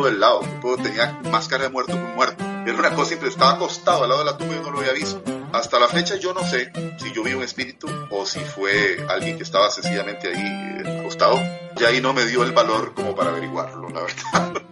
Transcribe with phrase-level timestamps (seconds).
[0.00, 2.42] tipo del lado, un tipo tenía máscara de muerto muy muerto.
[2.66, 4.78] Era una cosa simple, estaba acostado al lado de la tumba y yo no lo
[4.78, 5.22] había visto.
[5.52, 9.36] Hasta la fecha yo no sé si yo vi un espíritu o si fue alguien
[9.36, 11.38] que estaba sencillamente ahí eh, acostado.
[11.78, 14.62] Y ahí no me dio el valor como para averiguarlo, la verdad.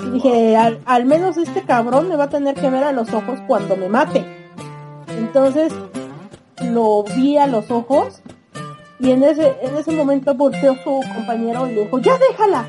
[0.00, 3.12] Y dije, al, al menos este cabrón me va a tener que ver a los
[3.12, 4.24] ojos cuando me mate.
[5.08, 5.72] Entonces
[6.62, 8.22] lo vi a los ojos
[8.98, 12.66] y en ese, en ese momento volteó su compañero y le dijo, ya déjala.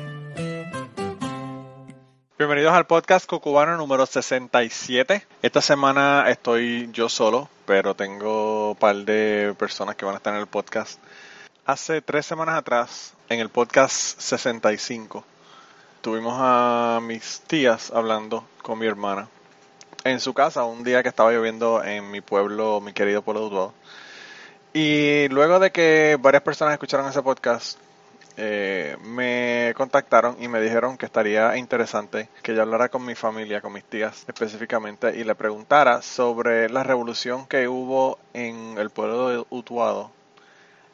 [2.36, 5.24] Bienvenidos al podcast Cocubano número 67.
[5.40, 10.34] Esta semana estoy yo solo, pero tengo un par de personas que van a estar
[10.34, 10.98] en el podcast.
[11.64, 15.24] Hace tres semanas atrás, en el podcast 65,
[16.00, 19.28] tuvimos a mis tías hablando con mi hermana
[20.02, 23.46] en su casa un día que estaba lloviendo en mi pueblo, mi querido pueblo de
[23.46, 23.74] Utuado.
[24.72, 27.78] Y luego de que varias personas escucharon ese podcast,
[28.36, 33.60] eh, me contactaron y me dijeron que estaría interesante que yo hablara con mi familia,
[33.60, 39.28] con mis tías específicamente, y le preguntara sobre la revolución que hubo en el pueblo
[39.28, 40.10] de Utuado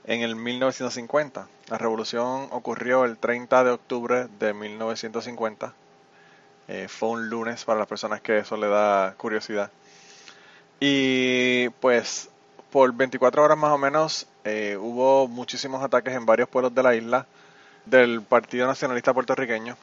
[0.05, 1.49] en el 1950.
[1.69, 5.73] La revolución ocurrió el 30 de octubre de 1950.
[6.69, 9.71] Eh, fue un lunes para las personas que eso le da curiosidad.
[10.79, 12.29] Y pues
[12.71, 16.95] por 24 horas más o menos eh, hubo muchísimos ataques en varios pueblos de la
[16.95, 17.27] isla
[17.85, 19.77] del Partido Nacionalista Puertorriqueño.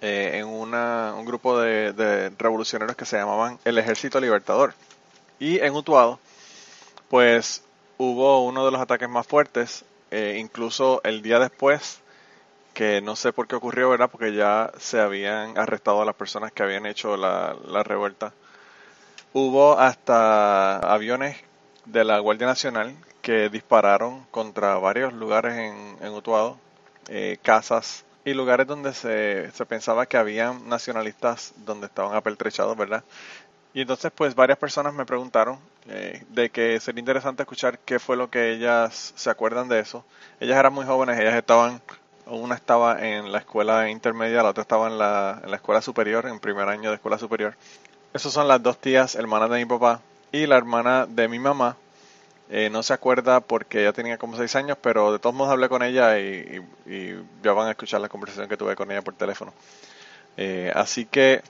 [0.00, 4.74] eh, en una, un grupo de, revolucionarios que se llamaban el Ejército Libertador.
[5.38, 6.18] Y en Utuado,
[7.08, 7.64] pues
[7.98, 12.00] hubo uno de los ataques más fuertes, eh, incluso el día después,
[12.74, 14.10] que no sé por qué ocurrió, ¿verdad?
[14.10, 18.32] Porque ya se habían arrestado a las personas que habían hecho la, la revuelta.
[19.32, 21.36] Hubo hasta aviones
[21.86, 26.56] de la Guardia Nacional que dispararon contra varios lugares en, en Utuado,
[27.08, 33.02] eh, casas y lugares donde se, se pensaba que habían nacionalistas donde estaban apertrechados, ¿verdad?
[33.74, 35.58] Y entonces, pues varias personas me preguntaron
[35.88, 40.04] eh, de que sería interesante escuchar qué fue lo que ellas se acuerdan de eso.
[40.40, 41.82] Ellas eran muy jóvenes, ellas estaban,
[42.26, 46.26] una estaba en la escuela intermedia, la otra estaba en la, en la escuela superior,
[46.26, 47.54] en primer año de escuela superior.
[48.14, 50.00] Esas son las dos tías, hermanas de mi papá
[50.32, 51.76] y la hermana de mi mamá.
[52.50, 55.68] Eh, no se acuerda porque ella tenía como seis años, pero de todos modos hablé
[55.68, 59.14] con ella y, y- ya van a escuchar la conversación que tuve con ella por
[59.14, 59.52] teléfono.
[60.36, 61.42] Eh, así que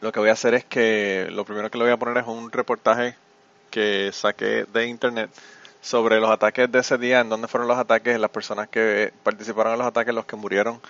[0.00, 2.26] lo que voy a hacer es que lo primero que le voy a poner es
[2.28, 3.16] un reportaje
[3.70, 5.30] que saqué de internet
[5.82, 9.74] sobre los ataques de ese día, en dónde fueron los ataques, las personas que participaron
[9.74, 10.80] en los ataques, los que murieron,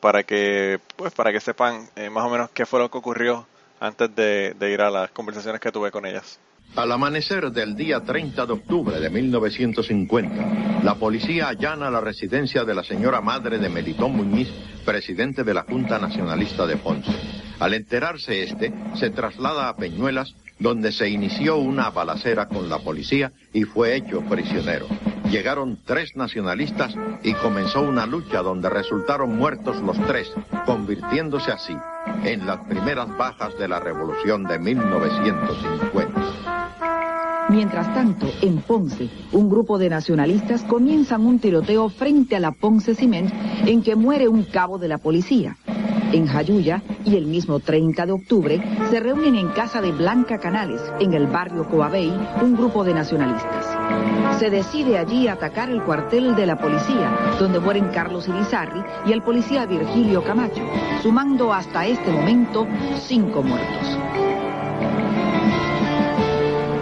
[0.00, 3.46] para que pues para que sepan eh, más o menos qué fue lo que ocurrió
[3.80, 6.38] antes de ir a las conversaciones que tuve con ellas.
[6.76, 12.74] Al amanecer del día 30 de octubre de 1950, la policía allana la residencia de
[12.74, 14.48] la señora madre de Melitón Muñiz,
[14.84, 17.10] presidente de la Junta Nacionalista de Ponce.
[17.58, 23.32] Al enterarse este, se traslada a Peñuelas, donde se inició una balacera con la policía
[23.52, 24.86] y fue hecho prisionero.
[25.28, 30.30] Llegaron tres nacionalistas y comenzó una lucha donde resultaron muertos los tres,
[30.66, 31.76] convirtiéndose así
[32.24, 36.19] en las primeras bajas de la revolución de 1950.
[37.50, 42.94] Mientras tanto, en Ponce, un grupo de nacionalistas comienzan un tiroteo frente a la Ponce
[42.94, 43.28] Cement
[43.66, 45.56] en que muere un cabo de la policía.
[46.12, 50.80] En Jayuya, y el mismo 30 de octubre, se reúnen en casa de Blanca Canales,
[51.00, 53.66] en el barrio Coabey, un grupo de nacionalistas.
[54.38, 59.22] Se decide allí atacar el cuartel de la policía, donde mueren Carlos Irizarri y el
[59.22, 60.62] policía Virgilio Camacho,
[61.02, 62.64] sumando hasta este momento
[63.08, 64.19] cinco muertos.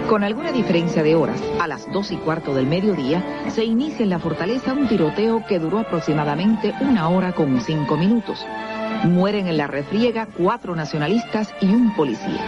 [0.09, 4.09] Con alguna diferencia de horas, a las dos y cuarto del mediodía, se inicia en
[4.09, 8.43] la fortaleza un tiroteo que duró aproximadamente una hora con cinco minutos.
[9.05, 12.41] Mueren en la refriega cuatro nacionalistas y un policía.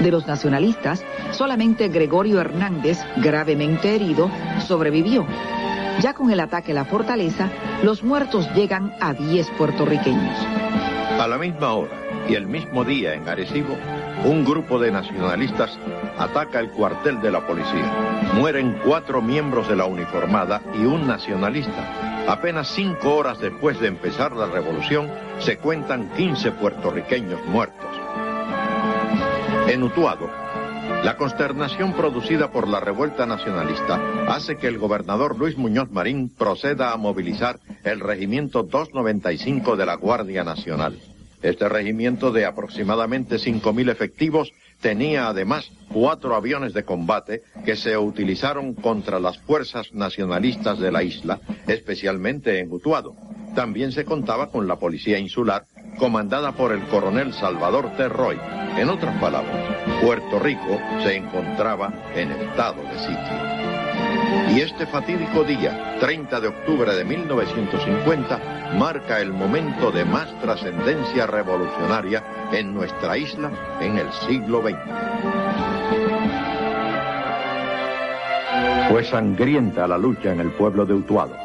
[0.00, 4.28] De los nacionalistas, solamente Gregorio Hernández, gravemente herido,
[4.66, 5.24] sobrevivió.
[6.00, 7.50] Ya con el ataque a la fortaleza,
[7.84, 10.36] los muertos llegan a 10 puertorriqueños.
[11.20, 11.92] A la misma hora
[12.28, 13.76] y el mismo día en Arecibo,
[14.24, 15.78] un grupo de nacionalistas
[16.18, 18.30] ataca el cuartel de la policía.
[18.34, 22.26] Mueren cuatro miembros de la uniformada y un nacionalista.
[22.28, 27.88] Apenas cinco horas después de empezar la revolución, se cuentan 15 puertorriqueños muertos.
[29.68, 30.28] En Utuado,
[31.04, 36.92] la consternación producida por la revuelta nacionalista hace que el gobernador Luis Muñoz Marín proceda
[36.92, 40.98] a movilizar el regimiento 295 de la Guardia Nacional.
[41.42, 48.74] Este regimiento de aproximadamente 5.000 efectivos tenía además cuatro aviones de combate que se utilizaron
[48.74, 53.14] contra las fuerzas nacionalistas de la isla, especialmente en Utuado.
[53.54, 55.64] También se contaba con la policía insular,
[55.98, 58.38] comandada por el coronel Salvador Terroy.
[58.76, 63.49] En otras palabras, Puerto Rico se encontraba en estado de sitio.
[64.54, 71.26] Y este fatídico día, 30 de octubre de 1950, marca el momento de más trascendencia
[71.26, 73.50] revolucionaria en nuestra isla
[73.80, 74.76] en el siglo XX.
[78.90, 81.36] Fue sangrienta la lucha en el pueblo de Utuado.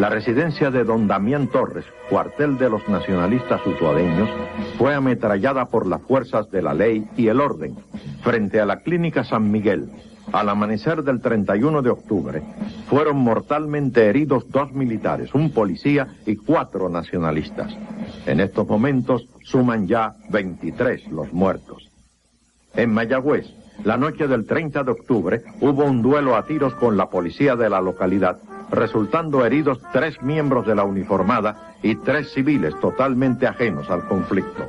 [0.00, 4.28] La residencia de don Damián Torres, cuartel de los nacionalistas utuadeños,
[4.76, 7.76] fue ametrallada por las fuerzas de la ley y el orden
[8.22, 9.90] frente a la clínica San Miguel,
[10.32, 12.42] al amanecer del 31 de octubre,
[12.88, 17.76] fueron mortalmente heridos dos militares, un policía y cuatro nacionalistas.
[18.26, 21.90] En estos momentos suman ya 23 los muertos.
[22.74, 23.46] En Mayagüez,
[23.84, 27.70] la noche del 30 de octubre, hubo un duelo a tiros con la policía de
[27.70, 28.38] la localidad,
[28.70, 34.66] resultando heridos tres miembros de la uniformada y tres civiles totalmente ajenos al conflicto.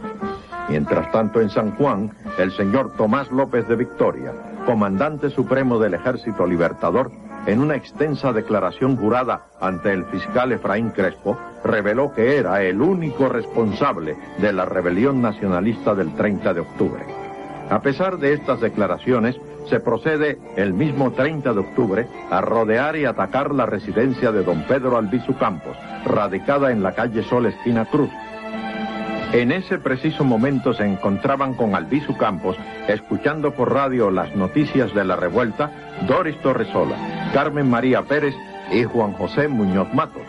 [0.69, 4.31] Mientras tanto, en San Juan, el señor Tomás López de Victoria,
[4.65, 7.11] comandante supremo del Ejército Libertador,
[7.45, 13.29] en una extensa declaración jurada ante el fiscal Efraín Crespo, reveló que era el único
[13.29, 17.05] responsable de la rebelión nacionalista del 30 de octubre.
[17.69, 19.37] A pesar de estas declaraciones,
[19.69, 24.63] se procede el mismo 30 de octubre a rodear y atacar la residencia de don
[24.63, 28.09] Pedro Albizu Campos, radicada en la calle Sol Esquina Cruz,
[29.33, 32.57] en ese preciso momento se encontraban con Albizu Campos,
[32.87, 35.71] escuchando por radio las noticias de la revuelta,
[36.05, 36.95] Doris Torresola,
[37.33, 38.35] Carmen María Pérez
[38.71, 40.23] y Juan José Muñoz Matos.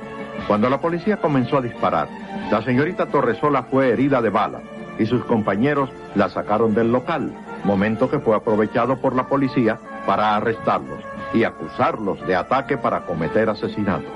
[0.47, 2.09] Cuando la policía comenzó a disparar,
[2.51, 4.61] la señorita Torresola fue herida de bala
[4.99, 7.33] y sus compañeros la sacaron del local,
[7.65, 11.03] momento que fue aprovechado por la policía para arrestarlos
[11.35, 14.07] y acusarlos de ataque para cometer asesinato.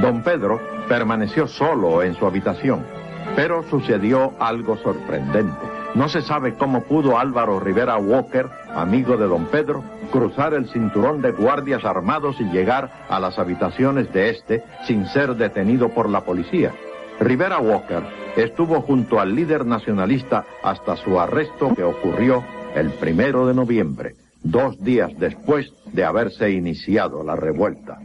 [0.00, 2.97] Don Pedro permaneció solo en su habitación
[3.38, 5.54] pero sucedió algo sorprendente.
[5.94, 11.22] No se sabe cómo pudo Álvaro Rivera Walker, amigo de don Pedro, cruzar el cinturón
[11.22, 16.22] de guardias armados y llegar a las habitaciones de este sin ser detenido por la
[16.22, 16.72] policía.
[17.20, 18.02] Rivera Walker
[18.34, 22.42] estuvo junto al líder nacionalista hasta su arresto que ocurrió
[22.74, 28.00] el primero de noviembre, dos días después de haberse iniciado la revuelta.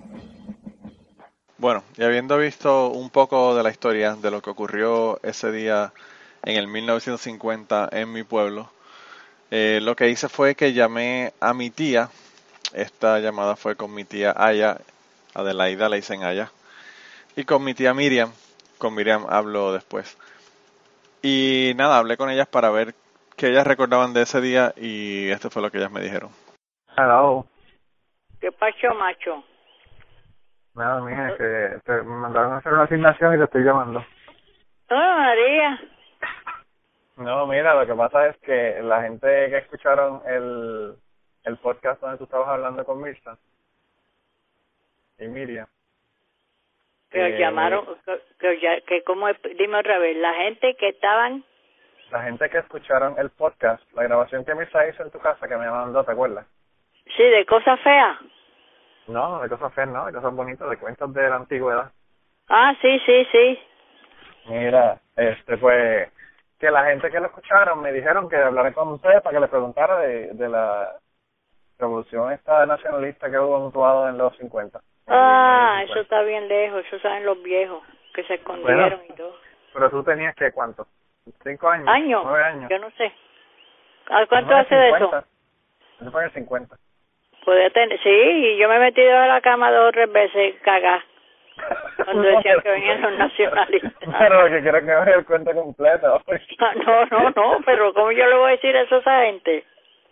[1.58, 5.94] Bueno, y habiendo visto un poco de la historia de lo que ocurrió ese día
[6.44, 8.72] en el 1950 en mi pueblo,
[9.52, 12.10] eh, lo que hice fue que llamé a mi tía.
[12.74, 14.80] Esta llamada fue con mi tía Aya,
[15.36, 16.52] Adelaida la hice en Aya,
[17.36, 18.32] y con mi tía Miriam.
[18.80, 20.18] Con Miriam hablo después.
[21.22, 22.96] Y nada, hablé con ellas para ver
[23.38, 26.32] qué ellas recordaban de ese día y esto fue lo que ellas me dijeron.
[26.98, 27.46] Hello.
[28.42, 29.44] ¿Qué pasó, macho?
[30.76, 34.04] Nada, mija, que te me mandaron a hacer una asignación y te estoy llamando.
[34.90, 35.80] Oh, María.
[37.18, 40.96] No, mira, lo que pasa es que la gente que escucharon el,
[41.44, 43.38] el podcast donde tú estabas hablando con Mirza
[45.20, 45.68] y Miriam.
[47.12, 49.28] Que eh, llamaron, que, que, ya- que como,
[49.58, 51.44] dime otra vez, la gente que estaban,
[52.10, 55.56] La gente que escucharon el podcast, la grabación que Mirza hizo en tu casa que
[55.56, 56.48] me mandó, ¿te acuerdas?
[57.16, 58.18] sí, de cosas feas.
[59.08, 61.92] No, de cosas feas, no, de cosas bonitas, de cuentos de la antigüedad.
[62.50, 63.60] Ah, sí, sí, sí.
[64.46, 66.12] Mira, este pues
[66.60, 69.48] que la gente que lo escucharon me dijeron que hablaré con ustedes para que le
[69.48, 70.96] preguntara de, de la
[71.78, 74.80] revolución esta nacionalista que hubo mutuado en los 50.
[75.08, 76.02] Ah, eso 50.
[76.02, 77.84] está bien lejos, eso saben los viejos,
[78.14, 79.04] que se escondieron Bueno.
[79.10, 79.36] y todo.
[79.74, 80.88] Pero tú tenías que cuánto?
[81.44, 81.88] ¿Cinco años?
[81.88, 82.22] ¿Años?
[82.24, 82.70] ¿Nueve años?
[82.70, 83.12] Yo no sé.
[84.10, 84.98] ¿A cuánto hace de eso?
[84.98, 85.28] 50.
[86.02, 86.76] Eso fue en el 50.
[87.46, 90.56] Podía tener, sí, y yo me he metido a la cama dos o tres veces
[90.62, 91.02] cagar
[92.04, 93.94] cuando decían que venían los nacionalistas.
[94.20, 96.22] Pero lo que quiero que me dé el cuento completo.
[96.60, 99.64] Ah, No, no, no, pero ¿cómo yo le voy a decir eso a esa gente?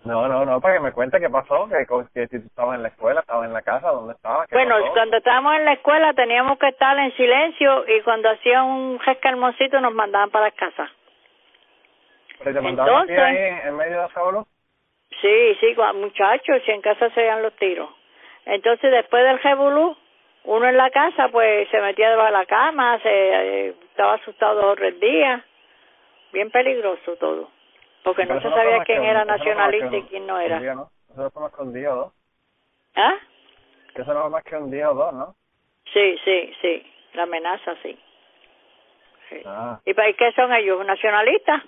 [0.03, 2.81] No, no, no, para que me cuente qué pasó, que, que si tú estabas en
[2.83, 4.47] la escuela, estabas en la casa, ¿dónde estabas?
[4.47, 4.93] ¿Qué Bueno, pasó?
[4.93, 9.79] cuando estábamos en la escuela teníamos que estar en silencio y cuando hacía un rescalmoncito
[9.79, 10.89] nos mandaban para las casas.
[12.39, 14.07] ¿Pero te mandaban a ti entonces- ahí en medio de?
[15.21, 17.89] Sí, sí, muchachos, si en casa se dan los tiros.
[18.45, 19.95] Entonces, después del revolú,
[20.45, 24.55] uno en la casa, pues se metía debajo de la cama, se eh, estaba asustado
[24.55, 25.43] dos o tres días.
[26.33, 27.49] Bien peligroso todo.
[28.03, 30.59] Porque no se sabía quién era no nacionalista y quién no era.
[30.59, 30.89] día, ¿no?
[31.11, 32.13] Eso fue más que un día o dos.
[32.95, 33.15] ¿Ah?
[33.93, 35.35] Que eso no fue más que un día o dos, ¿no?
[35.93, 36.93] Sí, sí, sí.
[37.13, 37.99] La amenaza, sí.
[39.29, 39.41] Sí.
[39.45, 39.79] Ah.
[39.85, 40.83] ¿Y para qué son ellos?
[40.85, 41.61] ¿Nacionalistas?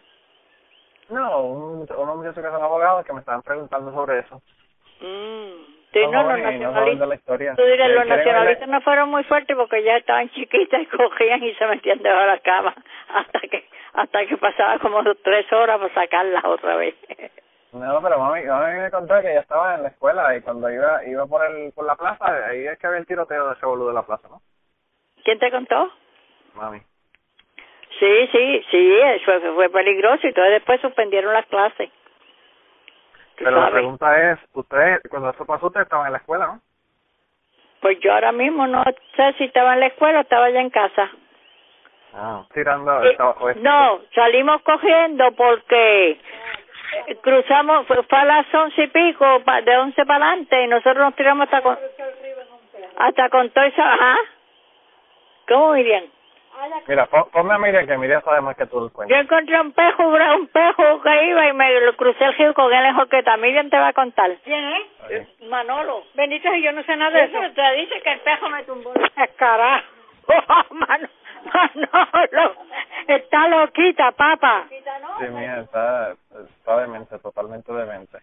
[1.14, 4.42] No, un, unos muchachos que son abogados que me estaban preguntando sobre eso.
[5.00, 5.74] Mm.
[5.94, 7.56] Sí, no, los nacionalistas.
[7.56, 11.44] Tú dirás, Eh, los nacionalistas no fueron muy fuertes porque ya estaban chiquitas y cogían
[11.44, 12.76] y se metían debajo de la cama
[13.14, 16.96] hasta que hasta que pasaba como tres horas para sacarlas otra vez.
[17.74, 21.06] No, pero mami, mami me contó que ella estaba en la escuela y cuando iba
[21.06, 23.90] iba por el por la plaza, ahí es que había el tiroteo de ese boludo
[23.90, 24.42] de la plaza, ¿no?
[25.24, 25.92] ¿Quién te contó?
[26.56, 26.82] Mami.
[28.00, 31.90] Sí, sí, sí, eso fue, fue peligroso y entonces después suspendieron las clases.
[33.38, 36.62] Pero la pregunta es, ustedes, cuando eso pasó, ustedes estaban en la escuela, ¿no?
[37.82, 38.84] Pues yo ahora mismo no
[39.16, 41.10] sé si estaba en la escuela o estaba ya en casa.
[42.14, 42.46] Ah.
[42.54, 43.18] Tirando, Eh,
[43.56, 49.78] no, salimos cogiendo porque eh, cruzamos, fue, fue a las once y pico, pa- de
[49.78, 51.78] once para adelante, y nosotros nos tiramos hasta con,
[52.98, 54.16] hasta con todo eso, ajá.
[55.48, 56.04] ¿Cómo, Miriam?
[56.88, 59.14] Mira, pon- ponme a Miriam, que Miriam sabe más que tú el cuento.
[59.14, 62.72] Yo encontré un pejo, un pejo que iba y me lo crucé el río con
[62.74, 63.38] él en Jorqueta.
[63.38, 64.32] Miriam te va a contar.
[64.44, 64.84] ¿Quién es?
[65.04, 65.48] Ahí.
[65.50, 66.04] Manolo.
[66.14, 67.40] Benito, yo no sé nada de eso.
[67.54, 68.94] Te dice que el pejo me tumbó.
[69.38, 69.86] Carajo.
[70.72, 71.10] Mano-
[71.54, 72.56] Manolo.
[73.08, 74.66] Está loquita, papá.
[74.70, 76.14] Sí, mija, está,
[76.46, 78.20] está demente, totalmente demente.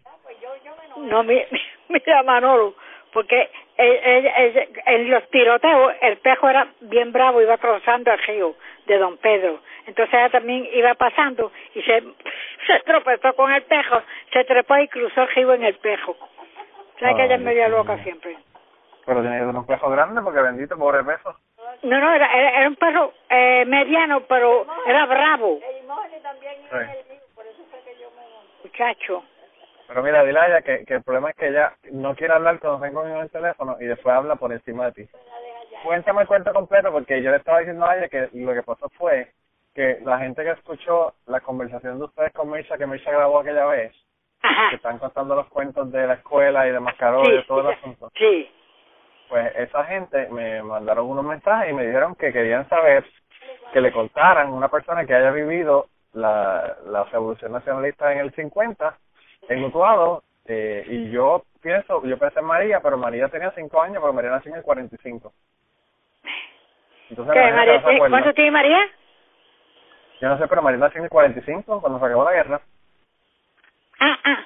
[0.96, 1.44] No, mi-
[1.88, 2.74] mira, Manolo,
[3.12, 8.18] porque el- el- el- en los tiroteos el pejo era bien bravo, iba cruzando el
[8.20, 8.54] río
[8.86, 9.60] de Don Pedro.
[9.86, 12.02] Entonces ella también iba pasando y se,
[12.66, 14.02] se tropezó con el pejo,
[14.32, 16.16] se trepó y cruzó el río en el pejo.
[16.98, 18.36] ¿Sabes que ella es media loca siempre?
[19.06, 21.34] Pero tiene que ser un pejo grande porque bendito, pobre peso.
[21.82, 25.58] No, no, era, era, era un perro eh, mediano, pero era bravo.
[26.70, 26.76] Sí.
[28.64, 29.24] Muchacho.
[29.90, 32.60] Pero mira, dile a ella que, que el problema es que ella no quiere hablar
[32.60, 35.10] cuando tengo en el teléfono y después habla por encima de ti.
[35.82, 38.88] Cuéntame el cuento completo porque yo le estaba diciendo a ella que lo que pasó
[38.90, 39.32] fue
[39.74, 43.66] que la gente que escuchó la conversación de ustedes con Misha, que Misha grabó aquella
[43.66, 43.92] vez,
[44.70, 47.74] que están contando los cuentos de la escuela y de Mascaró y de todo el
[47.74, 48.48] asunto, sí.
[49.28, 53.04] pues esa gente me mandaron unos mensajes y me dijeron que querían saber
[53.72, 58.32] que le contaran a una persona que haya vivido la, la revolución nacionalista en el
[58.32, 58.96] 50
[59.48, 63.98] en Utuado eh, y yo pienso, yo pensé en María, pero María tenía 5 años,
[64.00, 65.32] pero María nació en el 45.
[67.10, 68.08] Entonces, ¿Qué, María, no.
[68.08, 68.78] ¿Cuánto tiene María?
[70.20, 72.60] Yo no sé, pero María nació en el 45 cuando se acabó la guerra
[74.00, 74.44] Ah, ah.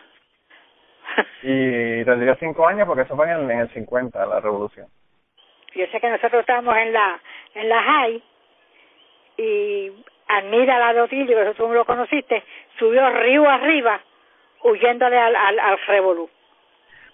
[1.43, 4.89] y tendría 5 años porque eso fue en el, en el 50, la revolución.
[5.75, 7.21] Yo sé que nosotros estábamos en la
[7.55, 8.23] en la high
[9.37, 9.93] y
[10.29, 12.43] Almira la Dotillo, que tú lo conociste,
[12.79, 14.01] subió río arriba
[14.65, 16.29] huyéndole al, al, al revolú.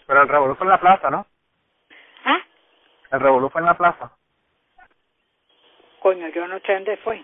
[0.06, 1.26] Pero el revolú fue en la plaza, ¿no?
[2.24, 2.38] ¿Ah?
[3.12, 4.10] El revolú fue en la plaza.
[6.00, 7.22] Coño, yo no sé dónde fue.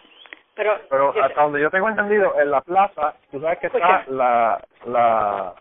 [0.54, 3.78] Pero, Pero yo- hasta donde yo tengo entendido, en la plaza, tú sabes que está
[3.78, 4.04] Escucha.
[4.10, 5.54] la, la,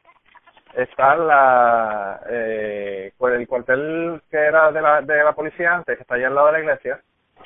[0.73, 6.01] está la, eh, pues el cuartel que era de la, de la policía antes, que
[6.03, 7.01] está allá al lado de la iglesia,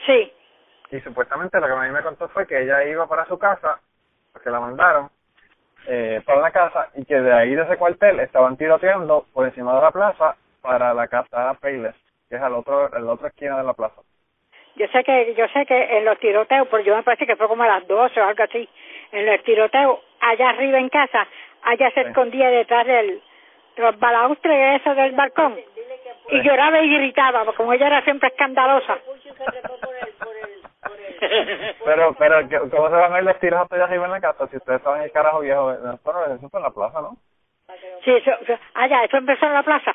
[0.06, 0.32] sí,
[0.92, 3.80] y supuestamente lo que a mí me contó fue que ella iba para su casa,
[4.34, 5.10] porque la mandaron,
[5.88, 9.76] eh, para la casa, y que de ahí de ese cuartel estaban tiroteando por encima
[9.76, 11.96] de la plaza para la casa Payless,
[12.30, 14.02] que es al otro, en la otra esquina de la plaza.
[14.76, 17.48] yo sé que yo sé que en los tiroteos, pero yo me parece que fue
[17.48, 18.68] como a las 12 o algo así,
[19.12, 21.28] en los tiroteos, allá arriba en casa,
[21.64, 22.08] allá se Sí.
[22.08, 23.22] escondía detrás del,
[23.76, 25.60] de los balaustres esos del balcón
[26.30, 29.00] y lloraba y gritaba, porque como ella era siempre escandalosa.
[31.86, 34.22] Pero, pero, ¿qué- ¿cómo se van a ir los tiros hasta allá arriba en la
[34.22, 35.74] casa si ustedes saben el carajo viejo?
[36.04, 37.18] Pero eso fue en la plaza, ¿no?
[38.04, 39.94] Sí, eso, eso, ah, eso empezó en la plaza.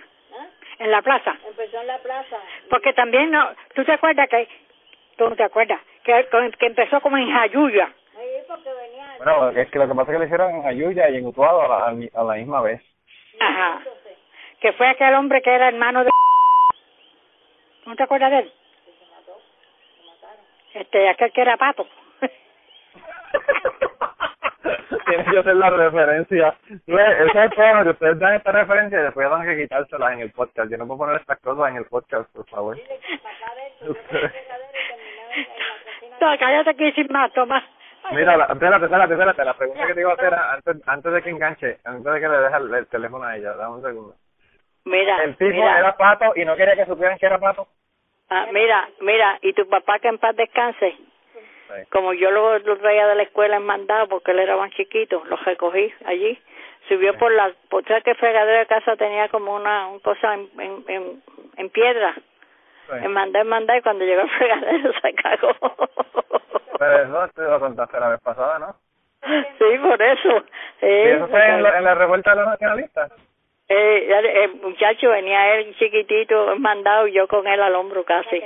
[0.78, 1.36] En la plaza.
[1.46, 2.36] Empezó en la plaza.
[2.68, 4.48] Porque también, no, ¿tú te acuerdas que,
[5.16, 6.26] tú no te acuerdas, que,
[6.58, 7.92] que empezó como en Jayuya?
[8.16, 9.14] Ahí porque venía.
[9.18, 11.62] Bueno, es que lo que pasa es que lo hicieron en Ayuya y en Utuado
[11.62, 12.80] a la, a la misma vez.
[13.40, 13.80] Ajá.
[14.60, 16.10] Que fue aquel hombre que era hermano de...
[17.86, 18.52] ¿No te acuerdas de él?
[20.74, 21.86] Este, aquel que era pato.
[25.06, 26.54] Tiene que hacer la referencia.
[26.68, 30.20] Ese es el problema, que ustedes dan esta referencia y después van a quitárselas en
[30.20, 30.70] el podcast.
[30.70, 32.76] Yo no puedo poner estas cosas en el podcast, por favor.
[36.20, 37.62] No, cállate aquí sin más, toma.
[38.12, 39.44] Mira, la, espérate, espérate, espérate.
[39.44, 42.28] La pregunta que te iba a hacer antes, antes de que enganche, antes de que
[42.28, 44.14] le deje el, el teléfono a ella, dame un segundo.
[44.84, 47.66] Mira, El tipo mira, era pato y no quería que supieran que era pato.
[48.30, 50.96] Ah, mira, mira, y tu papá que en paz descanse,
[51.90, 55.22] como yo lo, lo traía de la escuela en mandado porque él era más chiquito,
[55.26, 56.38] lo recogí allí,
[56.88, 60.48] subió por la, por ¿sabes que fregadera de casa tenía como una, un cosa en,
[60.58, 61.22] en, en,
[61.56, 62.14] en piedra,
[62.92, 65.54] en mandar, en mandar, y cuando llegó el fregadero se cagó.
[66.78, 68.76] Pero eso te lo contaste la vez pasada, ¿no?
[69.58, 70.44] Sí, por eso.
[70.80, 73.12] Sí, en la revuelta de los nacionalistas?
[73.66, 78.42] Eh, el muchacho venía él chiquitito, mandado, yo con él al hombro casi.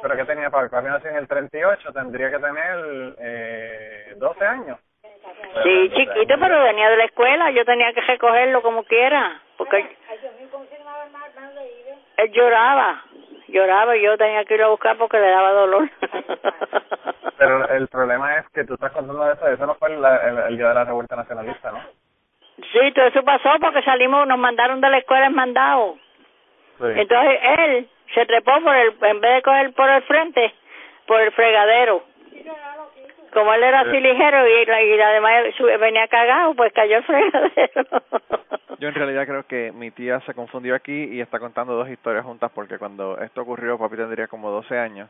[0.00, 4.78] ¿Pero qué tenía para Papi nació en el 38, tendría que tener eh, 12 años.
[5.62, 9.96] Sí, chiquito, pero venía de la escuela, yo tenía que recogerlo como quiera, porque
[12.16, 13.04] él lloraba,
[13.48, 15.90] lloraba y yo tenía que ir a buscar porque le daba dolor.
[17.38, 20.38] Pero el problema es que tú estás contando de eso, eso no fue el, el,
[20.48, 22.05] el día de la revuelta nacionalista, ¿no?
[22.56, 25.96] Sí, todo eso pasó porque salimos, nos mandaron de la escuela en mandado.
[26.78, 26.84] Sí.
[26.96, 30.54] Entonces él se trepó por el, en vez de coger por el frente,
[31.06, 32.02] por el fregadero.
[33.32, 38.02] Como él era así ligero y, y además venía cagado, pues cayó el fregadero.
[38.78, 42.24] Yo en realidad creo que mi tía se confundió aquí y está contando dos historias
[42.24, 45.08] juntas porque cuando esto ocurrió papi tendría como 12 años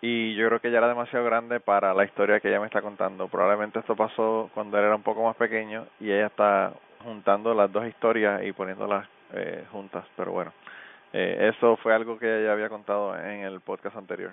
[0.00, 2.80] y yo creo que ella era demasiado grande para la historia que ella me está
[2.80, 3.28] contando.
[3.28, 7.70] Probablemente esto pasó cuando él era un poco más pequeño y ella está juntando las
[7.72, 10.52] dos historias y poniéndolas eh, juntas, pero bueno,
[11.12, 14.32] eh, eso fue algo que ella había contado en el podcast anterior.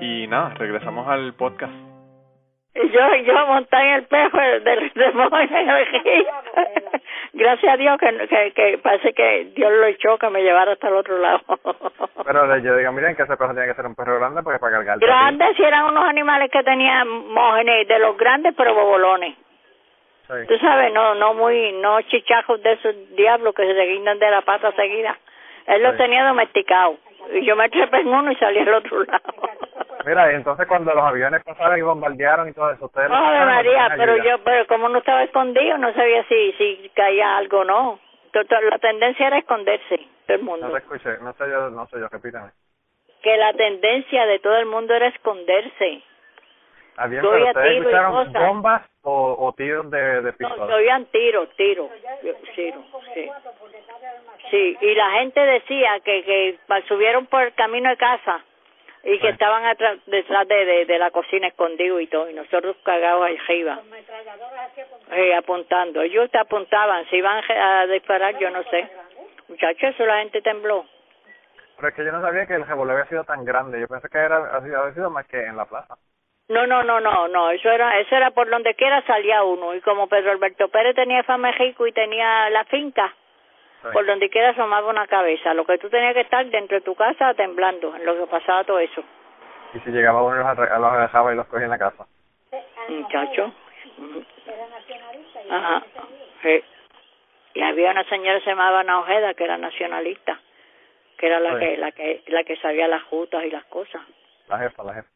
[0.00, 1.72] y nada, regresamos al podcast.
[2.74, 6.32] Y yo, yo monté en el pejo del demonio en el río.
[7.32, 10.88] Gracias a Dios que, que, que parece que Dios lo echó que me llevara hasta
[10.88, 11.40] el otro lado.
[12.24, 14.76] Pero yo digo, miren que ese perro tiene que ser un perro grande porque para
[14.76, 14.98] cargar.
[14.98, 19.34] Grandes si eran unos animales que tenían mógenes, de los grandes pero bobolones.
[20.26, 20.34] Sí.
[20.48, 24.42] Tú sabes, no no muy, no chichajos de esos diablos que se guindan de la
[24.42, 25.16] pata seguida.
[25.66, 25.98] Él lo Sí.
[25.98, 26.96] tenía domesticado.
[27.32, 29.45] Y yo me trepé en uno y salí al otro lado.
[30.06, 33.10] Mira, entonces cuando los aviones pasaron y bombardearon y todo eso, ustedes...
[33.10, 33.94] lo Ave sacaron, María, ¿no?
[33.96, 34.24] pero Ayuda.
[34.30, 37.98] yo, pero como no estaba escondido, no sabía si si caía algo o no.
[38.70, 40.70] La tendencia era esconderse, todo el No mundo.
[40.70, 42.50] te escuché, no sé yo, no sé yo, repítame.
[43.22, 46.02] Que la tendencia de todo el mundo era esconderse.
[46.98, 50.66] Ah, bien, pero ustedes escucharon bombas o, o tiros de, de No, pistola.
[50.66, 51.90] se oían tiros, tiros,
[52.54, 53.30] tiros, sí.
[54.50, 58.40] Sí, y la gente decía que que subieron por el camino de casa
[59.06, 62.76] y que estaban atrás, detrás de, de, de la cocina escondidos y todo, y nosotros
[62.82, 63.80] cagados ahí arriba.
[65.12, 66.02] Eh, apuntando.
[66.02, 68.88] Ellos te apuntaban, si iban a disparar, yo no sé.
[69.48, 70.84] Muchachos, eso la gente tembló.
[71.76, 73.80] Pero es que yo no sabía que el revólver había sido tan grande.
[73.80, 75.96] Yo pensé que era había había sido más que en la plaza.
[76.48, 79.74] No, no, no, no, no, eso era, eso era por donde quiera salía uno.
[79.74, 83.14] Y como Pedro Alberto Pérez tenía fama en México y tenía la finca,
[83.82, 83.88] Sí.
[83.92, 85.54] por donde quiera asomaba una cabeza.
[85.54, 88.64] Lo que tú tenías que estar dentro de tu casa temblando, en lo que pasaba
[88.64, 89.02] todo eso.
[89.74, 92.06] Y si llegaba uno los, los dejaba y los cogía en la casa.
[92.88, 93.52] Muchacho.
[95.50, 95.82] Ajá.
[96.42, 96.64] Sí.
[97.54, 100.40] Y había una señora que se llamaba Ana Ojeda, que era nacionalista,
[101.18, 101.58] que era la Sí.
[101.60, 104.02] que la que la que sabía las jutas y las cosas.
[104.48, 105.08] La jefa, la jefa.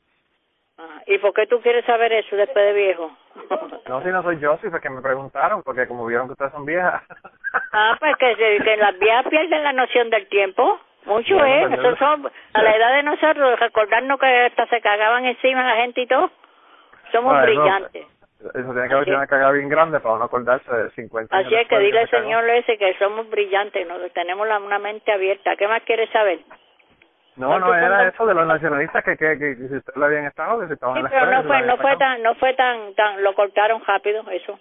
[1.06, 3.10] ¿Y por qué tú quieres saber eso después de viejo?
[3.88, 6.52] No, si no soy yo, si fue que me preguntaron, porque como vieron que ustedes
[6.52, 7.02] son viejas.
[7.72, 10.78] Ah, pues que, se- que las viejas pierden la noción del tiempo.
[11.04, 11.80] Mucho Bueno, es.
[11.80, 16.02] pues, somos- a la edad de nosotros, recordarnos que hasta se cagaban encima la gente
[16.02, 16.30] y todo.
[17.10, 18.06] Somos Bueno, brillantes.
[18.40, 21.46] Eso tiene que haber sido una cagada bien grande para no acordarse de 50 años
[21.48, 23.98] Así es que dile al señor ese que somos brillantes, ¿no?
[24.14, 25.56] tenemos la, una mente abierta.
[25.56, 26.38] ¿Qué más quieres saber?
[27.36, 30.04] No, no, ¿Cuántos era eso de los nacionalistas que, que, que, que si ustedes lo
[30.04, 32.34] habían estado, que si estaban Sí, en la pero no fue, no fue tan, no
[32.34, 34.58] fue tan, tan, lo cortaron rápido eso.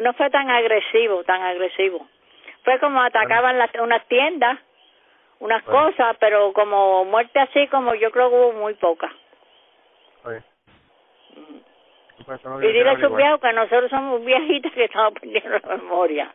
[0.00, 2.06] No fue tan agresivo, tan agresivo.
[2.64, 4.58] Fue como atacaban las, unas tiendas,
[5.40, 5.86] unas Bueno.
[5.90, 9.10] cosas, pero como muerte así, como yo creo que hubo muy pocas.
[10.24, 10.42] Oye.
[12.24, 15.76] Pues no Y dile a sus viejos que nosotros somos viejitas que estamos perdiendo la
[15.76, 16.34] memoria.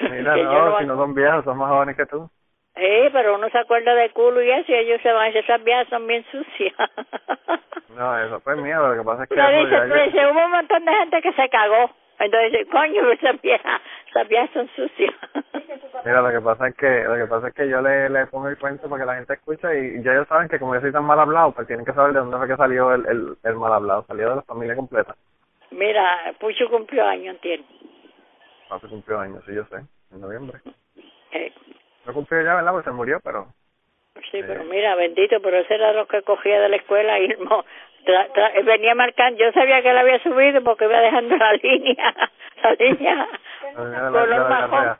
[0.00, 2.28] Mira, no, no- si no son viejos, son más jóvenes que tú.
[2.76, 5.88] Sí, pero uno se acuerda de culo y eso, y ellos se van esas viejas
[5.88, 6.74] son bien sucias.
[7.94, 9.36] No, eso pues miedo, lo que pasa es que...
[9.36, 11.90] Le dices, hubo un montón de gente que se cagó.
[12.18, 15.14] Entonces dice, coño, esas viejas, esas viejas son sucias.
[16.04, 18.48] Mira, lo que pasa es que lo que pasa es que yo le, le pongo
[18.48, 20.92] el cuento para que la gente escuche y ya ellos saben que como yo soy
[20.92, 23.54] tan mal hablado, pues tienen que saber de dónde fue que salió el, el, el
[23.56, 24.04] mal hablado.
[24.06, 25.14] Salió de la familia completa.
[25.70, 27.68] Mira, Pucho cumplió año, ¿entiendes?
[28.70, 29.76] Hace cumplió años, sí, yo sé,
[30.12, 30.60] en noviembre.
[31.32, 31.52] Eh,
[32.06, 32.72] No cumplió ya, ¿verdad?
[32.72, 33.46] Porque se murió, pero
[34.30, 38.32] sí, pero mira, bendito, pero ese era lo que cogía de la escuela y tra-
[38.32, 39.38] tra- venía marcando.
[39.38, 42.14] Yo sabía que él había subido porque iba dejando la línea,
[42.62, 43.28] la línea
[44.10, 44.28] color.
[44.28, 44.98] La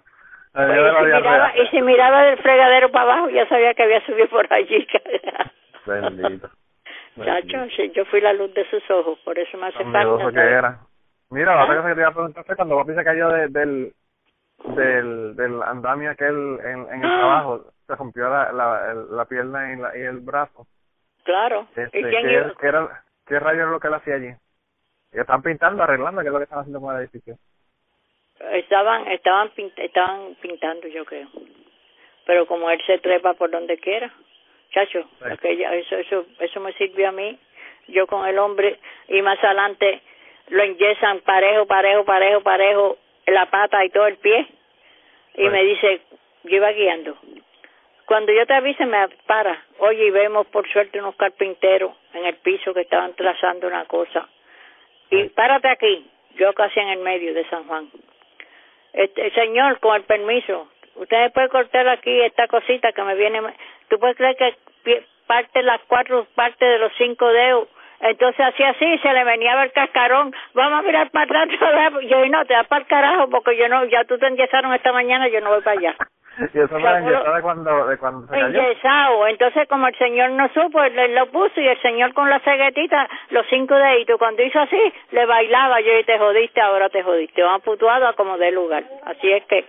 [0.53, 1.62] Pues, y, si miraba, diarrea.
[1.62, 4.87] y si miraba del fregadero para abajo, ya sabía que había subido por allí.
[5.87, 6.49] Bendito.
[7.25, 9.83] Chacho, sí, yo fui la luz de sus ojos, por eso me hace
[10.59, 10.79] era.
[11.31, 11.67] Mira, la ¿Ah?
[11.67, 13.93] cosa que te iba a preguntar fue cuando papi se cayó de- del,
[14.64, 19.77] del, del andamio aquel en, en el trabajo, se rompió la, la, la pierna y,
[19.77, 20.67] la, y el brazo.
[21.25, 21.67] Claro.
[21.77, 22.55] Este, ¿Y quién ¿qué, iba?
[22.61, 24.31] qué era, ¿Qué rayo era lo que él hacía allí?
[25.12, 27.37] Y están pintando, arreglando, que es lo que están haciendo con el edificio.
[28.53, 31.29] Estaban, estaban, pint- estaban pintando, yo creo.
[32.27, 34.12] Pero como él se trepa por donde quiera,
[34.73, 35.25] chacho, Sí.
[35.31, 37.38] aquella- eso, eso, eso me sirvió a mí.
[37.88, 40.03] Yo con el hombre y más adelante
[40.49, 44.47] lo enyesan parejo, parejo, parejo, parejo, la pata y todo el pie.
[45.35, 45.49] Y Sí.
[45.49, 46.01] me dice,
[46.45, 47.17] yo iba guiando.
[48.07, 49.65] Cuando yo te avise, me para.
[49.79, 54.29] Oye, y vemos por suerte unos carpinteros en el piso que estaban trazando una cosa.
[55.11, 56.07] Y párate aquí,
[56.37, 57.89] yo casi en el medio de San Juan.
[58.93, 63.41] Este, señor, con el permiso, usted me puede cortar aquí esta cosita que me viene.
[63.89, 67.69] ¿Tú puedes creer que parte las cuatro partes de los cinco dedos?
[68.05, 70.31] Entonces hacía así, se le venía el cascarón.
[70.53, 71.49] Vamos a mirar para atrás.
[72.09, 74.93] Yo, no, te das para el carajo porque yo no, ya tú te enyesaron esta
[74.93, 75.97] mañana, yo no voy para allá.
[76.37, 79.27] Y eso fue de cuando, de cuando se cayó.
[79.29, 82.40] Entonces, como el señor no supo, él, él lo puso y el señor con la
[82.40, 87.05] ceguetita, los cinco deditos, cuando hizo así, le bailaba yo y te jodiste, ahora te
[87.05, 87.40] jodiste.
[87.40, 88.83] Vamos putuado a como de lugar.
[89.05, 89.64] Así es que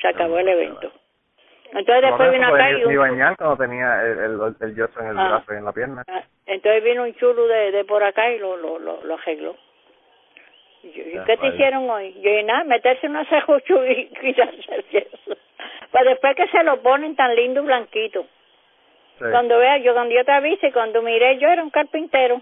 [0.00, 0.90] se acabó el evento.
[1.72, 5.18] Entonces después vino acá y un, bañar cuando tenía el, el, el yeso en el
[5.18, 5.28] Ah.
[5.28, 6.02] brazo y en la pierna.
[6.08, 9.54] ah, entonces vino un chulo de, de por acá y lo, lo, lo, lo arregló.
[10.82, 11.54] Y yo, ¿y Ya, ¿Qué te vaya.
[11.54, 12.14] hicieron hoy?
[12.22, 15.36] Yo, y nada, meterse una cejuchu y quitarse el yeso.
[15.90, 18.22] Pues después que se lo ponen tan lindo y blanquito.
[19.18, 19.24] Sí.
[19.30, 22.40] Cuando vea, yo cuando yo te avise, cuando miré, yo era un carpintero.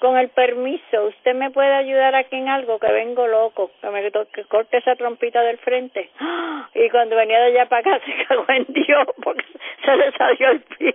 [0.00, 2.78] Con el permiso, ¿usted me puede ayudar aquí en algo?
[2.78, 6.10] Que vengo loco, que me que corte esa trompita del frente.
[6.18, 6.68] ¡Ah!
[6.74, 9.44] Y cuando venía de allá para acá se cagó en Dios porque
[9.84, 10.94] se le salió el pie.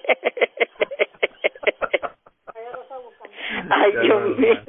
[3.69, 4.61] Ay, Dios mío.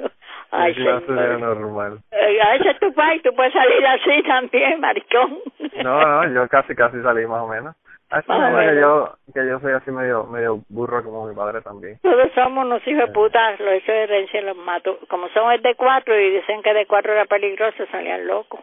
[0.51, 1.39] Ay, señor.
[1.39, 1.99] normal.
[2.11, 5.39] Eh, a ese es tu país, tú puedes salir así también, maricón.
[5.83, 7.75] No, no, yo casi casi salí más o menos.
[8.09, 11.99] Así imagino que yo, que yo soy así medio, medio burro como mi padre también.
[12.01, 14.97] Todos somos unos hijos de puta, lo eso de herencia los mato.
[15.09, 18.61] Como son el de cuatro y dicen que de cuatro era peligroso, salían locos.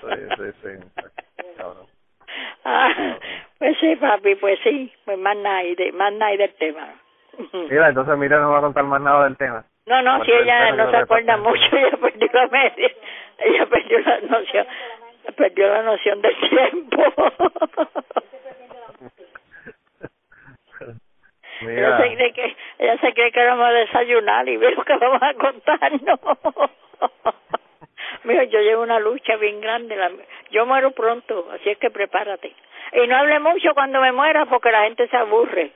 [0.00, 1.02] Sí, sí, sí.
[1.56, 1.86] Cabrón.
[2.64, 3.16] Ah,
[3.58, 6.94] pues sí, papi, pues sí, pues más nada, de, más nada del tema.
[7.52, 9.64] Mira, entonces mira, no va a contar más nada del tema.
[9.86, 12.90] No, no, si ella no se acuerda mucho, ella perdió la media,
[13.38, 14.66] ella perdió la noción,
[15.36, 16.96] perdió la noción del tiempo.
[21.62, 24.96] Mira, Ella se cree que ella se cree que vamos a desayunar y veo que
[24.96, 26.20] vamos a contarnos.
[28.24, 29.96] Mira, yo llevo una lucha bien grande.
[29.96, 30.10] La,
[30.50, 32.54] yo muero pronto, así es que prepárate.
[32.92, 35.72] Y no hable mucho cuando me muera porque la gente se aburre.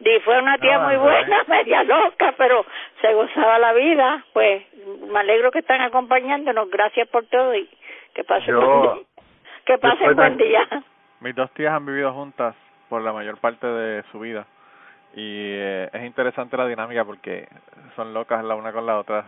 [0.00, 1.44] Di, fue una tía No, muy no, buena, eh.
[1.46, 2.66] media loca, pero
[3.00, 4.24] se gozaba la vida.
[4.32, 4.64] Pues
[5.08, 6.68] me alegro que están acompañándonos.
[6.70, 7.68] Gracias por todo y
[8.14, 9.04] que pasen Yo- buen día.
[9.64, 9.78] Que
[10.14, 10.84] buen.
[11.20, 12.54] Mis dos tías han vivido juntas
[12.88, 14.46] por la mayor parte de su vida
[15.14, 15.22] y
[15.54, 17.48] eh, es interesante la dinámica porque
[17.96, 19.24] son locas la una con la otra,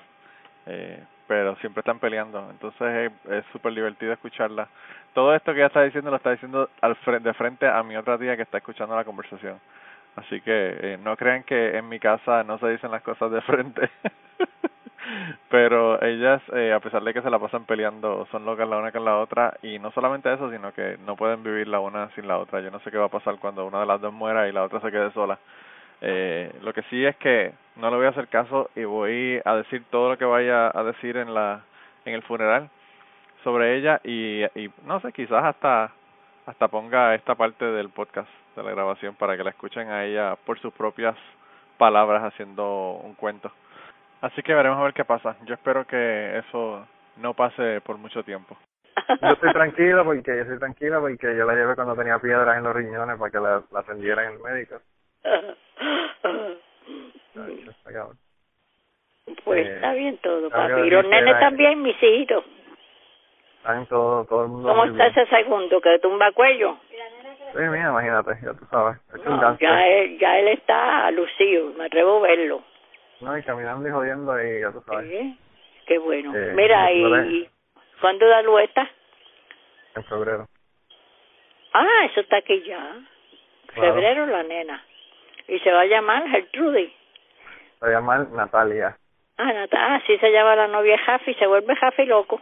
[0.66, 2.48] eh, pero siempre están peleando.
[2.50, 4.68] Entonces es- es súper divertido escucharla.
[5.14, 7.96] Todo esto que ella está diciendo lo está diciendo al frente, de frente a mi
[7.96, 9.58] otra tía que está escuchando la conversación.
[10.16, 13.40] Así que eh, no crean que en mi casa no se dicen las cosas de
[13.42, 13.88] frente.
[15.48, 18.92] Pero ellas, eh, a pesar de que se la pasan peleando, son locas la una
[18.92, 22.28] con la otra y no solamente eso, sino que no pueden vivir la una sin
[22.28, 22.60] la otra.
[22.60, 24.64] Yo no sé qué va a pasar cuando una de las dos muera y la
[24.64, 25.38] otra se quede sola.
[26.00, 29.54] Eh, lo que sí es que no le voy a hacer caso y voy a
[29.56, 31.62] decir todo lo que vaya a decir en la
[32.04, 32.68] en el funeral
[33.42, 35.90] sobre ella y, y no sé, quizás hasta
[36.46, 40.36] hasta ponga esta parte del podcast de la grabación para que la escuchen a ella
[40.44, 41.16] por sus propias
[41.78, 43.50] palabras haciendo un cuento.
[44.20, 45.36] Así que veremos a ver qué pasa.
[45.44, 48.56] Yo espero que eso no pase por mucho tiempo.
[49.20, 52.64] yo estoy tranquilo porque yo estoy tranquilo porque yo la llevé cuando tenía piedras en
[52.64, 54.80] los riñones para que la, la atendiera en el médico.
[59.44, 60.72] Pues Eh, está bien todo, papi.
[60.72, 62.44] Y los nenes también, mis hijitos.
[63.58, 65.18] Están todo, todo el mundo ¿Cómo está bien.
[65.18, 66.78] ese segundo que tumba cuello?
[66.88, 68.98] Sí, mira, imagínate, ya tú sabes.
[69.14, 72.62] Es No, ya él, ya él está lucido, me atrevo a verlo.
[73.20, 75.08] No, y caminando y jodiendo y ya tú sabes.
[75.08, 75.38] Sí,
[75.86, 76.34] Qué bueno.
[76.34, 77.48] Eh, Mira, y,
[78.00, 78.90] ¿cuándo da luz esta?
[79.94, 80.46] en febrero.
[81.72, 83.00] Ah, eso está aquí ya.
[83.68, 83.94] Claro.
[83.94, 84.84] Febrero la nena.
[85.48, 86.92] Y se va a llamar Gertrude.
[87.80, 88.96] Se llama Natalia.
[89.38, 92.40] Ah, Nata, ah, sí se llama la novia Jaffi, se vuelve Jaffi loco.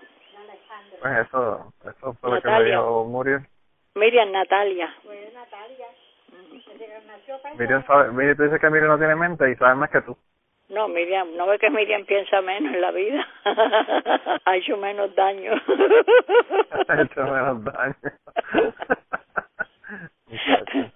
[1.00, 3.40] Pues eso, eso fue lo que me dijo Muriel.
[3.94, 4.94] Miriam Natalia.
[7.56, 10.16] Miriam sabe, Miriam, tú dices que Miriam no tiene mente y sabe más que tú.
[10.74, 13.24] No, Miriam, no ve que Miriam piensa menos en la vida.
[14.44, 15.52] ha hecho menos daño.
[16.88, 17.94] Ha hecho menos daño.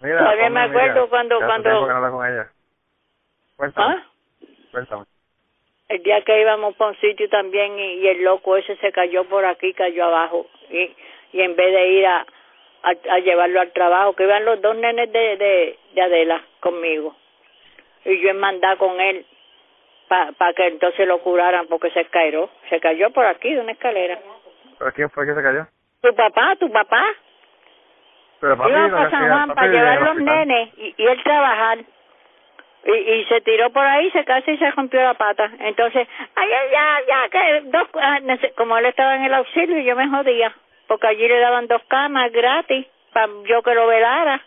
[0.00, 2.50] Mira, Todavía me acuerdo Miriam, cuando, que no cuando, con ella.
[3.56, 4.06] Cuéntame, ¿ah?
[4.70, 5.04] cuéntame.
[5.88, 9.24] El día que íbamos para un sitio también y, y el loco ese se cayó
[9.24, 10.46] por aquí, cayó abajo.
[10.68, 10.94] Y,
[11.32, 12.26] y en vez de ir a,
[12.82, 17.16] a, a llevarlo al trabajo, que iban los dos nenes de, de, de Adela conmigo.
[18.06, 19.26] Y yo en mandar con él
[20.08, 22.48] para pa que entonces lo curaran porque se cayó.
[22.70, 24.18] Se cayó por aquí de una escalera.
[24.78, 25.66] ¿Pero quién fue que se cayó?
[26.02, 27.04] Tu papá, tu papá.
[28.40, 31.78] Pero papi, Iba para San hacía- Juan para llevar los nenes y, y él trabajar.
[32.84, 35.50] Y, y se tiró por ahí, se casi se rompió la pata.
[35.58, 38.18] Entonces, ay, ya, ya, que dos, ah,
[38.56, 40.54] como él estaba en el auxilio, yo me jodía.
[40.86, 44.40] Porque allí le daban dos camas gratis para yo que lo velara.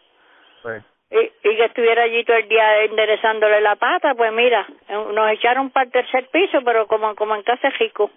[1.12, 5.32] Y, y que estuviera allí todo el día enderezándole la pata, pues mira, eh, nos
[5.32, 8.12] echaron para el tercer piso, pero como, como en casa rico.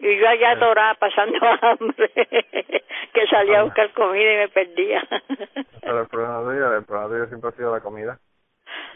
[0.00, 2.10] Y yo allá atorada pasando hambre,
[3.12, 5.06] que salía a buscar comida y me perdía.
[5.80, 8.18] Pero el problema tuyo, el problema tuyo siempre ha sido la comida.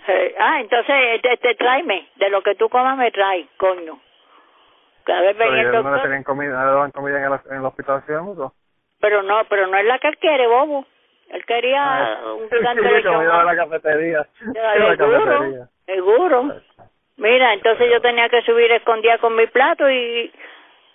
[0.09, 4.01] Eh, ah, entonces, este, este, tráeme, de lo que tú comas me trae, coño.
[5.05, 7.57] Cada vez venía el no le tenían comida, no le daban comida en el, en
[7.59, 8.03] el hospital
[9.03, 10.87] pero no, pero no es la que él quiere, bobo.
[11.33, 14.27] Él quería un gigante de Ah, comida de la cafetería.
[14.55, 15.67] La Seguro, cafetería.
[15.87, 16.55] seguro.
[17.17, 20.31] Mira, entonces yo tenía que subir escondida con mi plato y,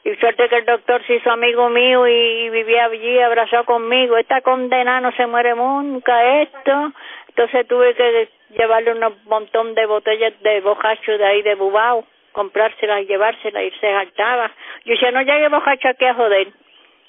[0.04, 4.18] y suerte que el doctor se hizo amigo mío y vivía allí abrazado conmigo.
[4.18, 6.92] Esta condena no se muere nunca, esto.
[7.30, 13.02] Entonces tuve que llevarle un montón de botellas de bojacho de ahí de Bubao, comprárselas
[13.02, 14.52] y llevárselas y se saltaba.
[14.86, 16.48] Yo decía, no llegue bojacho aquí a joder.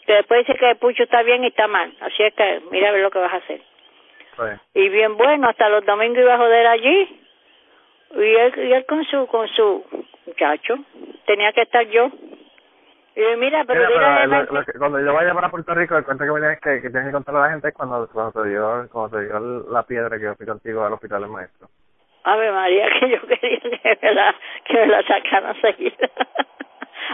[0.08, 1.92] Que después dice que el pucho está bien y está mal.
[2.00, 3.60] Así es que mira a ver lo que vas a hacer.
[3.60, 4.42] Sí.
[4.80, 7.20] Y bien bueno, hasta los domingos iba a joder allí.
[8.14, 9.84] Y él, y él con su con su
[10.26, 10.76] muchacho,
[11.26, 12.10] tenía que estar yo.
[13.16, 15.74] Y yo, mira, pero Mira, pero de lo- lo que- cuando yo vaya para Puerto
[15.74, 17.74] Rico, el cuento que me tienes que, que tienes que contarle a la gente es
[17.74, 19.38] cuando, cuando te dio, cuando te dio
[19.70, 21.68] la piedra que yo fui contigo al hospital del maestro.
[22.24, 26.08] Ave María, que yo quería que me la, que me la sacaran seguida.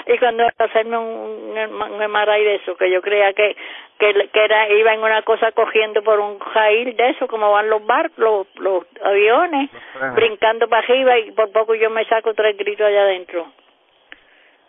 [0.07, 3.57] Y cuando hacerme un, un, un MRI de eso, que yo creía que,
[3.99, 7.71] que, que era, iba en una cosa cogiendo por un jail de eso, como van
[7.71, 9.71] los barcos, los, los aviones,
[10.15, 13.47] brincando para arriba y por poco yo me saco tres gritos allá adentro.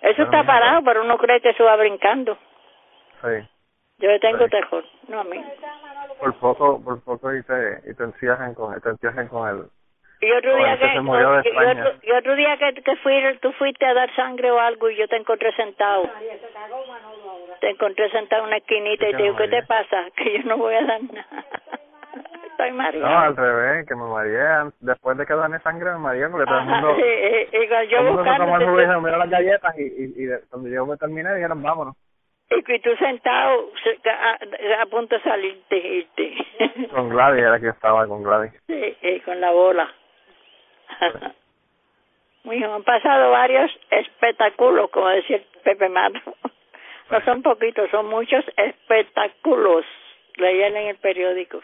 [0.01, 0.45] Eso está mira.
[0.53, 2.37] parado, pero uno cree que eso va brincando.
[3.21, 3.47] Sí.
[3.97, 4.51] Yo le tengo Sí.
[4.51, 5.41] terror, no a mí.
[6.19, 9.65] Por poco, por poco y te, y te encierran con, te encierran con él.
[10.21, 10.99] Y otro día el que y
[11.65, 14.95] otro, y otro día que, que fui, tú fuiste a dar sangre o algo y
[14.95, 16.09] yo te encontré sentado.
[17.61, 20.05] Te encontré sentado en una esquinita y ¿Qué te digo, ¿qué te pasa?
[20.15, 21.25] Que yo no voy a dar nada.
[22.45, 23.21] Estoy No, mareada.
[23.25, 24.71] al revés, que me mareé.
[24.79, 27.89] Después de que doné sangre me mareé porque todo el mundo, sí, y- y cuando
[27.91, 31.95] yo mira las galletas y, y, y cuando yo me terminé dijeron, vámonos.
[32.49, 36.37] y tú sentado se- a, a punto de salirte irte.
[36.91, 38.53] Con Gladys era que estaba con Gladys.
[38.67, 39.89] Sí, y con la bola.
[42.45, 46.19] Han pasado varios espectáculos, como decía Pepe Mato.
[47.11, 49.85] No son poquitos, son muchos espectáculos.
[50.37, 51.59] Leían en el periódico.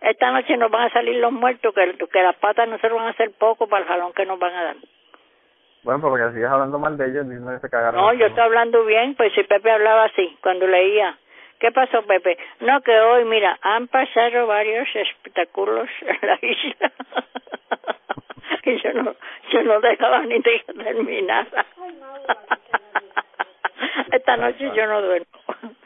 [0.00, 3.06] Esta noche nos van a salir los muertos, que, que las patas no se van
[3.06, 4.76] a hacer poco para el jalón que nos van a dar.
[5.82, 8.00] Bueno, porque sigues hablando mal de ellos, que se cagaron.
[8.00, 11.16] No, yo estoy hablando bien, pues si Pepe hablaba así, cuando leía.
[11.60, 12.36] ¿Qué pasó, Pepe?
[12.60, 16.92] No, que hoy, mira, han pasado varios espectáculos en la isla.
[18.70, 19.14] y yo no,
[19.50, 21.66] yo no dejaba ni de que terminara.
[24.12, 25.26] Esta noche yo no duermo.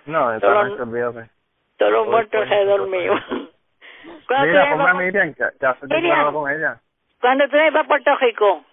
[0.06, 1.30] No, esta Solo- noche, olvídate.
[1.78, 3.14] Todos los muertos se dormido.
[3.14, 3.26] cosa.
[4.26, 6.32] ¿Cuándo tú Mira, ponme a Miriam, que, que hace tiempo que Miriam.
[6.32, 6.80] con ella.
[7.20, 8.64] cuándo tú ibas a Puerto Rico?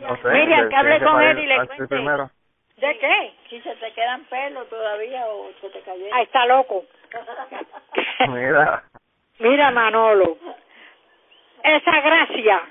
[0.00, 0.28] No sé.
[0.30, 1.86] Miriam, de- que hable con él y le cuente.
[1.88, 2.30] primero.
[2.76, 3.32] ¿De qué?
[3.48, 6.12] Si se te quedan pelos todavía o se te cayeron.
[6.12, 6.84] Ahí está loco.
[8.28, 8.82] Mira,
[9.38, 10.36] Mira, Manolo.
[11.62, 12.62] Esa gracia.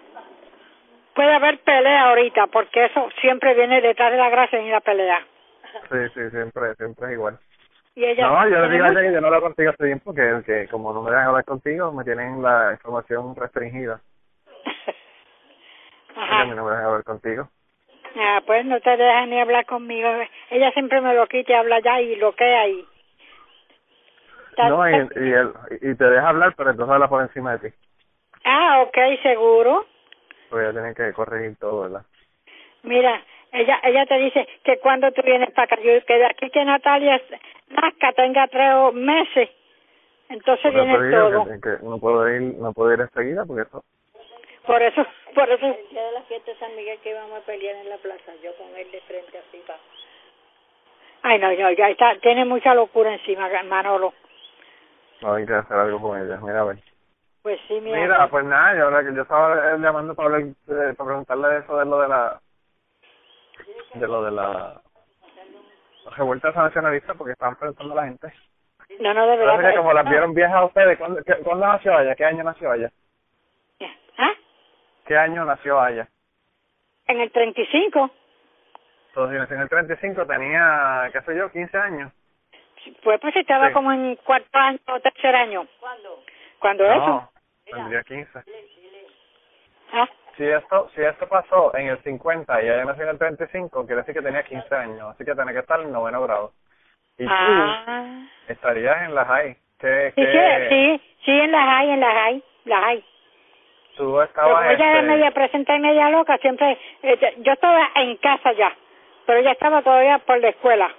[1.16, 5.26] Puede haber pelea ahorita, porque eso siempre viene detrás de la gracia y la pelea.
[5.90, 7.40] sí, sí, siempre, siempre es igual.
[7.96, 10.14] Y ella No, yo le digo a ella que yo no hablo contigo hace tiempo,
[10.14, 14.02] que, que como no me dejan hablar contigo, me tienen la información restringida.
[16.16, 16.46] Y a mí Ajá.
[16.56, 17.50] no me dejan hablar contigo.
[18.18, 20.10] Ah, pues no te dejan ni hablar conmigo.
[20.50, 22.86] ella siempre me lo quita y habla ya y lo que hay.
[24.58, 27.76] No, y, y, él, y te deja hablar, pero entonces habla por encima de ti.
[28.46, 29.86] Ah, ok, seguro.
[30.50, 32.06] Porque ella tiene que corregir todo, ¿verdad?
[32.84, 36.50] Mira, ella ella te dice que cuando tú vienes para acá, yo, que de aquí
[36.50, 37.22] que Natalia
[37.70, 39.50] nazca tenga tres meses,
[40.30, 41.46] entonces viene todo.
[41.46, 43.84] Que, que no puedo ir, no puedo ir enseguida porque eso.
[44.66, 45.66] Por eso, por eso.
[45.66, 48.34] El día de la fiesta de San Miguel que íbamos a pelear en la plaza,
[48.44, 49.78] yo con él de frente así pa.
[51.22, 54.14] Ay, no, no, ya está, tiene mucha locura encima, Manolo.
[55.22, 56.40] No hay que hacer algo con ella.
[56.42, 56.78] Mira, a ver.
[57.46, 58.30] Pues sí, mi Mira, amor.
[58.32, 61.60] pues nada, yo, ahora que yo estaba eh, llamando para, hablar, eh, para preguntarle de
[61.60, 62.42] eso de lo de la
[63.94, 64.82] de lo de la
[66.18, 68.34] revuelta nacionalista porque estaban preguntando a la gente.
[69.00, 69.70] No, no, de verdad.
[69.70, 72.16] que como las vieron viejas a ustedes, ¿cuándo, qué- ¿cuándo nació ella?
[72.16, 72.92] ¿Qué año nació ella?
[74.18, 74.32] ¿Ah?
[75.06, 76.08] ¿Qué año nació ella?
[77.06, 78.10] En el 35,
[79.10, 82.12] Entonces, en el 35 tenía, qué sé yo, 15 años.
[83.04, 83.74] pues pues estaba Sí.
[83.74, 85.68] como en cuarto año o tercer año.
[85.80, 86.24] ¿Cuándo?
[86.58, 87.30] Cuando eso.
[87.76, 88.44] Tendría 15.
[89.94, 90.08] ¿Ah?
[90.38, 94.02] Si esto, si esto pasó en el 50 y ella nació en el 35, quiere
[94.02, 96.52] decir que tenía 15 años, así que tenía que estar en noveno grado.
[97.18, 98.28] Y tú Ah.
[98.48, 99.58] estarías en la high.
[99.80, 103.06] ¿Qué, Sí, qué, sí, sí, sí, en la hay, en la hay, la hay.
[103.96, 107.54] Tú Pero estabas, como ella es este, media presenta y media loca, siempre, eh, yo
[107.54, 108.76] estaba en casa ya,
[109.26, 110.90] pero ella estaba todavía por la escuela.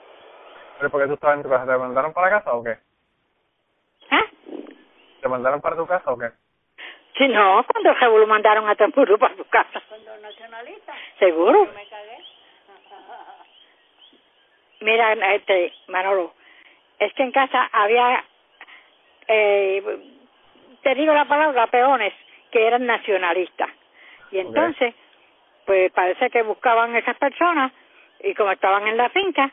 [0.78, 1.64] ¿pero por qué tú estabas en tu casa?
[1.66, 2.76] ¿Te mandaron para casa o qué?
[4.10, 4.24] ¿Ah?
[5.20, 6.30] ¿Te mandaron para tu casa o qué?
[7.16, 9.80] Sí, no, cuando el Rebu lo mandaron a Tempuru para su casa.
[9.88, 11.64] Cuando nacionalista, ¿Seguro?
[11.74, 12.18] me cagué.
[14.80, 16.34] Mira, este, Manolo,
[16.98, 18.22] es que en casa había,
[19.28, 19.82] eh,
[20.82, 22.12] te digo la palabra, peones,
[22.50, 23.70] que eran nacionalistas.
[24.30, 24.94] Y entonces,
[25.64, 27.72] pues parece que buscaban esas personas
[28.20, 29.50] y como estaban en la finca,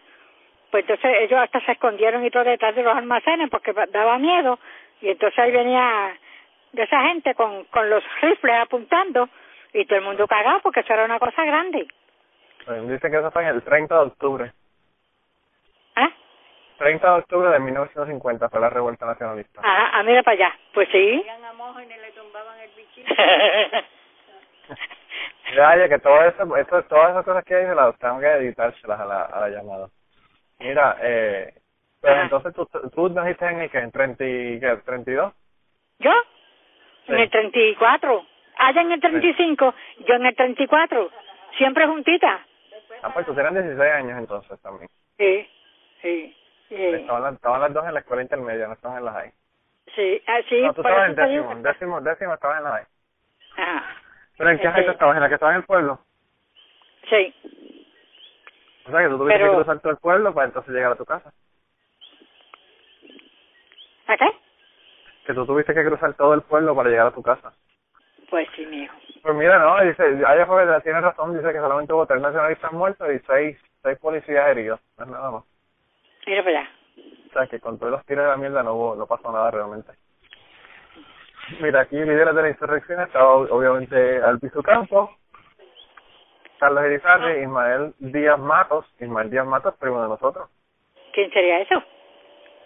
[0.70, 4.60] pues entonces ellos hasta se escondieron y todo detrás de los almacenes porque daba miedo
[5.02, 6.18] y entonces ahí venía
[6.74, 9.30] de esa gente con, con los rifles apuntando
[9.74, 11.88] y todo el mundo cagado porque eso era una cosa grande.
[12.66, 14.52] Pues Dice que eso fue en el 30 de octubre.
[15.96, 16.10] ¿Ah?
[16.78, 19.62] 30 de octubre de 1950 fue la revuelta nacionalista.
[19.64, 20.58] Ah, ah, mira para allá.
[20.74, 21.24] Pues sí.
[21.24, 23.14] Iban a mojo y ni le tumbaban el bichito.
[25.56, 28.26] Ya, ya que todo eso, eso, todas esas cosas que hay, se las tengo que
[28.26, 29.88] editárselas a la, a la llamada.
[30.60, 31.54] Mira, eh,
[32.02, 32.24] pues Ajá.
[32.24, 35.34] entonces tú, tú naciste en el que, en 30 y, ¿qué, 32?
[36.00, 36.12] ¿Yo?
[37.08, 37.22] En Sí.
[37.24, 38.26] el 34.
[38.58, 39.74] Allá en el 35,
[40.08, 41.12] yo en el 34.
[41.58, 42.46] Siempre juntita.
[43.02, 44.90] Ah, pues tú tenías 16 años entonces también.
[45.18, 45.50] Sí,
[46.02, 46.38] sí,
[46.70, 46.76] sí.
[46.76, 49.32] Estaban, las, estaban las dos en la escuela intermedia, no estaban en la high.
[49.96, 52.86] Sí, ah, sí, no, tú estabas en décimo, décimo, décimo estabas en la high.
[53.58, 53.86] Ajá,
[54.38, 55.16] ¿Pero en qué high Este- estabas?
[55.16, 56.00] ¿En la que estaba en el pueblo?
[57.10, 57.34] sí.
[58.86, 60.96] O sea que tú tuviste Pero- que cruzar todo el pueblo para entonces llegar a
[60.96, 61.32] tu casa.
[64.08, 64.26] ¿A qué?
[65.26, 67.54] Que tú tuviste que cruzar todo el pueblo para llegar a tu casa.
[68.30, 68.96] Pues sí, mijo.
[69.22, 73.08] Pues mira, no, dice, Aya Joven tiene razón, dice que solamente hubo tres nacionalistas muertos
[73.10, 75.44] y seis, seis policías heridos, no es nada más.
[76.28, 76.70] Mira para allá.
[77.30, 79.50] O sea que con todos los tiros de la mierda no hubo, no pasó nada
[79.50, 79.92] realmente.
[81.62, 85.10] Mira, aquí líderes de la insurrección estaba obviamente Alpizu Campos,
[86.60, 90.50] Carlos Irizarry, Ismael Díaz Matos, Ismael Díaz Matos, primo de nosotros.
[91.14, 91.84] ¿Quién sería eso?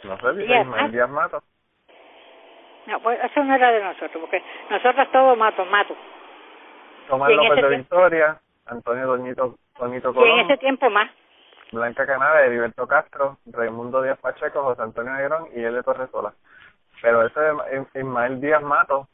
[0.03, 0.91] No sé, dice Díaz Ismael.
[0.91, 1.43] Díaz Matos.
[2.87, 5.97] No, pues eso no era de nosotros, porque nosotros todos matos, matos.
[7.07, 11.09] Tomás López de tiempo- Victoria, Antonio Doñito, Doñito Y en Colón, ese tiempo más.
[11.71, 16.33] Blanca Canada, Heriberto Castro, Raimundo Díaz Pacheco, José Antonio Negrón y él de Torresola.
[17.01, 19.07] Pero ese de Is- Ismael Díaz Mato,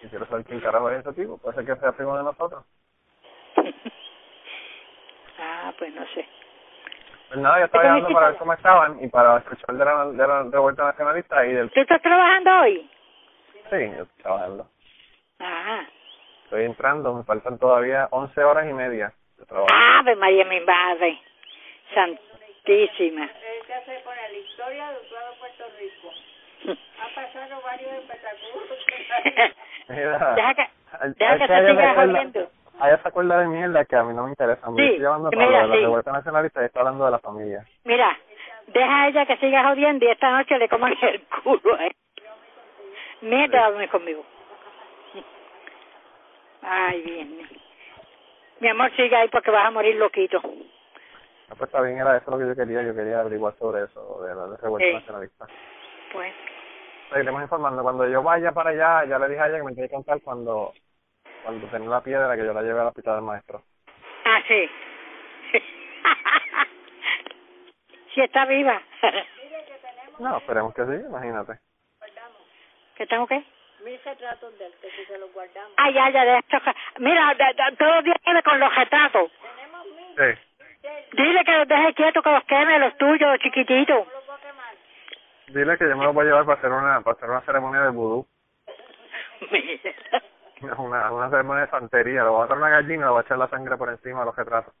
[0.00, 2.64] y quiero saber quién carajo es ese tipo, puede ser que sea primo de nosotros.
[5.40, 6.26] ah, pues no sé.
[7.34, 10.06] Pues nada, yo estaba ¿Qué llamando para ver cómo estaban y para escuchar de la,
[10.06, 11.68] de la revuelta nacionalista y del...
[11.72, 12.88] ¿Tú estás trabajando hoy?
[13.70, 14.68] Sí, yo estoy trabajando.
[15.40, 15.82] Ah.
[16.44, 19.66] Estoy entrando, me faltan todavía 11 horas y media de trabajo.
[19.74, 21.20] Ave María, mi madre.
[21.92, 23.28] Santísima.
[23.66, 26.78] Se hace poner la historia de todo Puerto Rico.
[27.02, 28.62] Ha pasado varios espectáculos.
[29.88, 30.68] Mira, Deja que,
[31.18, 32.50] deja que ella siga jodiendo.
[32.82, 34.68] Ella se acuerda de mierda que a mí no me interesa.
[34.70, 35.82] Me Sí, estoy llamando para mira, lo de la sí.
[35.82, 37.64] revuelta nacionalista y está hablando de la familia.
[37.84, 38.18] Mira,
[38.66, 41.92] deja a ella que siga jodiendo y esta noche le coman el culo, ¿eh?
[43.22, 44.24] Mira, dame conmigo.
[46.62, 47.48] Ay, bien.
[48.60, 50.40] Mi amor, sigue ahí porque vas a morir loquito.
[51.50, 52.82] Ah, pues está bien, era eso lo que yo quería.
[52.82, 54.94] Yo quería averiguar sobre eso, de la revuelta Sí.
[54.94, 55.46] nacionalista.
[56.12, 56.32] Pues,
[57.10, 57.82] Seguiremos informando.
[57.82, 60.20] Cuando yo vaya para allá, ya le dije a ella que me tiene que contar
[60.22, 60.72] cuando
[61.44, 63.62] cuando tenía la piedra que yo la llevé al hospital del maestro.
[64.24, 64.70] ah, sí.
[68.14, 68.80] si está viva.
[70.18, 71.58] No, esperemos que sí, imagínate.
[72.96, 73.42] ¿Qué tengo que?
[73.84, 75.72] Mil retratos de él, que si se los guardamos.
[75.76, 76.58] Ay, ya, ya, de esto.
[76.98, 79.30] Mira, de, de, todos los días viene con los retratos.
[80.16, 80.88] Sí.
[81.12, 84.06] Dile que los deje quietos, que los queme, los tuyos, los chiquititos.
[85.48, 87.82] Dile que yo me lo voy a llevar para hacer una, para hacer una ceremonia
[87.82, 88.26] de vudú.
[90.78, 92.22] Una, una ceremonia de santería.
[92.24, 94.20] Le voy a dar una gallina y le voy a echar la sangre por encima
[94.20, 94.74] de los retratos.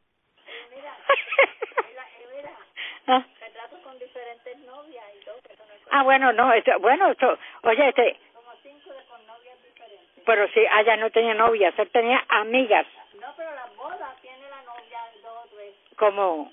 [3.06, 3.22] Ah.
[3.38, 9.04] Que eso no es Ah, bueno, no, esto, bueno, esto, oye, este, como cinco de
[9.04, 10.24] con novias diferentes.
[10.24, 12.86] pero sí, allá no tenía novias, él tenía amigas,
[13.20, 15.74] No, pero las bodas tiene la novia dos tres.
[15.96, 16.50] como,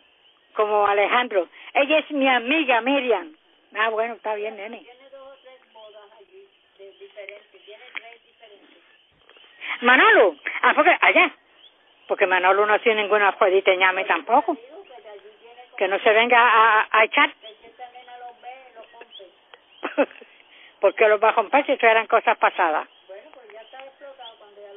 [0.54, 1.48] como Alejandro.
[1.74, 3.36] Ella es mi amiga Miriam.
[3.76, 4.80] Ah, bueno, está bien, nene.
[4.80, 7.62] Tiene dos o tres bodas allí de diferentes.
[7.66, 8.78] Tiene tres diferentes.
[9.82, 11.32] Manolo, ah, porque allá,
[12.08, 14.58] porque Manolo no tiene ninguna jueguita ñame tampoco.
[15.78, 17.32] Que no se venga a, a echar.
[20.80, 22.88] porque los va a romper si eso eran cosas pasadas.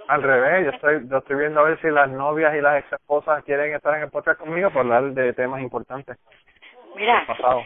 [0.07, 2.93] Al revés, yo estoy, yo estoy viendo a ver si las novias y las ex
[2.93, 6.19] esposas quieren estar en el podcast conmigo por hablar de temas importantes.
[6.95, 7.65] Mira, Pasado.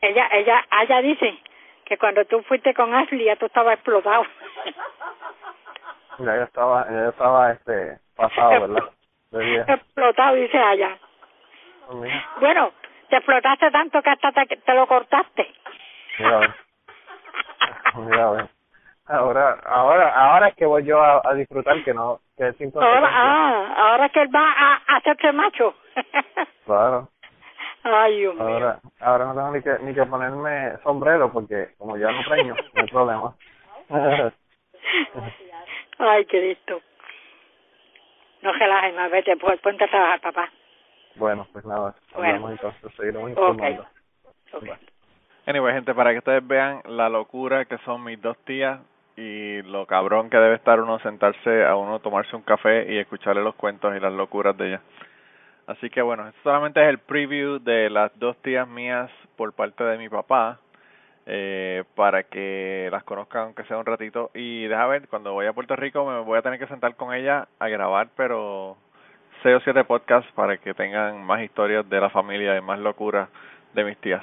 [0.00, 1.38] ella, ella, ella dice
[1.84, 4.24] que cuando tú fuiste con Ashley ya tú estabas explotado.
[6.18, 8.90] Ya yo estaba, ya yo estaba este pasado, ¿verdad?
[9.68, 10.98] Explotado, dice allá.
[11.92, 12.72] Mira, Bueno,
[13.08, 15.52] te explotaste tanto que hasta te, te lo cortaste.
[16.18, 16.54] mira, a ver.
[17.96, 18.48] Mira, a ver.
[19.08, 23.08] Ahora, ahora, ahora es que voy yo a, a disfrutar que no, que es Ahora,
[23.12, 25.74] ah, ahora que él va a, a hacerse macho.
[26.66, 27.08] Claro.
[27.84, 28.80] Ay, Dios mío.
[28.98, 32.82] Ahora no tengo ni que, ni que ponerme sombrero porque como ya no preño, no
[32.82, 33.36] hay problema.
[35.98, 36.80] Ay, Cristo.
[38.42, 40.50] No relajes más, vete, pues ponte a trabajar, papá.
[41.16, 42.50] bueno, pues nada, Bueno.
[42.50, 43.86] entonces, seguiremos informando.
[44.52, 44.64] Ok.
[45.46, 48.80] Anyway, gente, para que ustedes vean la locura que son mis dos tías
[49.16, 53.42] y lo cabrón que debe estar uno sentarse a uno tomarse un café y escucharle
[53.42, 54.80] los cuentos y las locuras de ellas.
[55.66, 59.82] Así que bueno, esto solamente es el preview de las dos tías mías por parte
[59.84, 60.58] de mi papá,
[61.26, 64.30] eh, para que las conozcan aunque sea un ratito.
[64.34, 67.12] Y deja ver, cuando voy a Puerto Rico me voy a tener que sentar con
[67.12, 68.76] ella a grabar, pero
[69.42, 73.28] seis o siete podcasts para que tengan más historias de la familia y más locuras
[73.74, 74.22] de mis tías.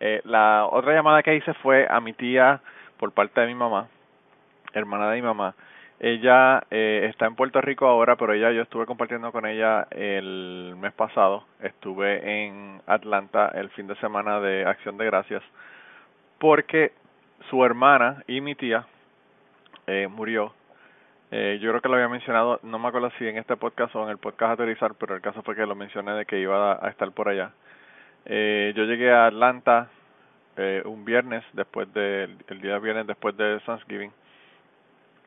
[0.00, 2.60] Eh, la otra llamada que hice fue a mi tía
[2.98, 3.88] por parte de mi mamá,
[4.72, 5.54] hermana de mi mamá.
[6.00, 10.74] Ella eh, está en Puerto Rico ahora, pero ella yo estuve compartiendo con ella el
[10.80, 11.44] mes pasado.
[11.60, 15.44] Estuve en Atlanta el fin de semana de Acción de Gracias
[16.42, 16.90] porque
[17.48, 18.84] su hermana y mi tía
[19.86, 20.52] eh, murió.
[21.30, 24.02] Eh, yo creo que lo había mencionado, no me acuerdo si en este podcast o
[24.02, 26.84] en el podcast Aterrizar, pero el caso fue que lo mencioné de que iba a,
[26.84, 27.52] a estar por allá.
[28.24, 29.88] Eh, yo llegué a Atlanta
[30.56, 34.10] eh, un viernes después de el día viernes después de Thanksgiving.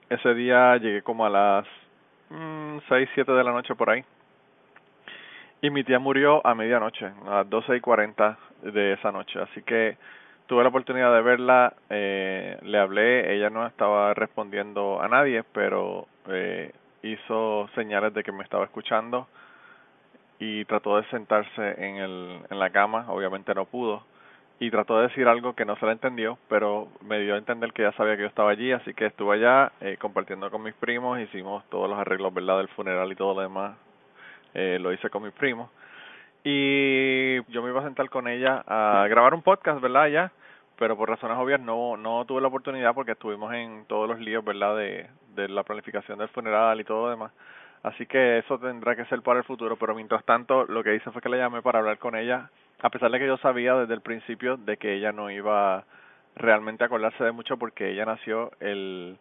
[0.09, 1.65] Ese día llegué como a las
[2.29, 4.03] mm, seis siete de la noche por ahí.
[5.61, 9.39] Y mi tía murió a medianoche, a las doce y cuarenta de esa noche.
[9.39, 9.97] Así que
[10.47, 16.07] tuve la oportunidad de verla, eh, le hablé, ella no estaba respondiendo a nadie, pero
[16.27, 16.71] eh,
[17.01, 19.27] hizo señales de que me estaba escuchando
[20.39, 24.03] y trató de sentarse en, el, en la cama, obviamente no pudo,
[24.59, 27.73] y trató de decir algo que no se le entendió, pero me dio a entender
[27.73, 30.73] que ya sabía que yo estaba allí, así que estuve allá eh, compartiendo con mis
[30.75, 33.77] primos, hicimos todos los arreglos, ¿verdad?, del funeral y todo lo demás,
[34.53, 35.69] eh, lo hice con mis primos,
[36.45, 40.31] y yo me iba a sentar con ella a grabar un podcast, ¿verdad?, ya,
[40.77, 44.45] pero por razones obvias no no tuve la oportunidad porque estuvimos en todos los líos,
[44.45, 47.31] ¿verdad?, de, de la planificación del funeral y todo lo demás.
[47.81, 51.09] Así que eso tendrá que ser para el futuro, pero mientras tanto lo que hice
[51.11, 53.95] fue que le llamé para hablar con ella, a pesar de que yo sabía desde
[53.95, 55.83] el principio de que ella no iba
[56.35, 59.17] realmente a acordarse de mucho porque ella nació el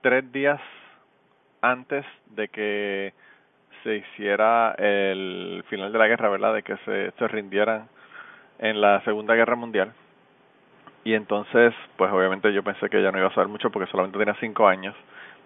[0.00, 0.60] tres días
[1.60, 3.14] antes de que
[3.82, 6.54] se hiciera el final de la guerra, ¿verdad?
[6.54, 7.88] De que se, rindieran
[8.58, 9.92] en la Segunda Guerra Mundial.
[11.04, 14.18] Y entonces, pues obviamente yo pensé que ella no iba a saber mucho porque solamente
[14.18, 14.94] tenía cinco años.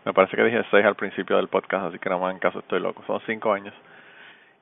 [0.05, 2.59] Me parece que dije seis al principio del podcast, así que no más en caso
[2.61, 3.03] estoy loco.
[3.07, 3.75] Son cinco años.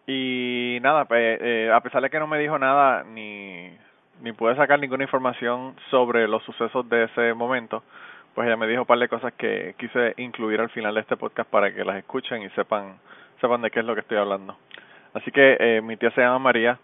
[0.06, 3.70] Y nada, pues, eh, a pesar de que no me dijo nada ni
[4.22, 7.82] ni pude sacar ninguna información sobre los sucesos de ese momento,
[8.34, 11.16] pues ella me dijo un par de cosas que quise incluir al final de este
[11.16, 12.98] podcast para que las escuchen y sepan
[13.40, 14.56] sepan de qué es lo que estoy hablando.
[15.14, 16.78] Así que eh, mi tía se llama María,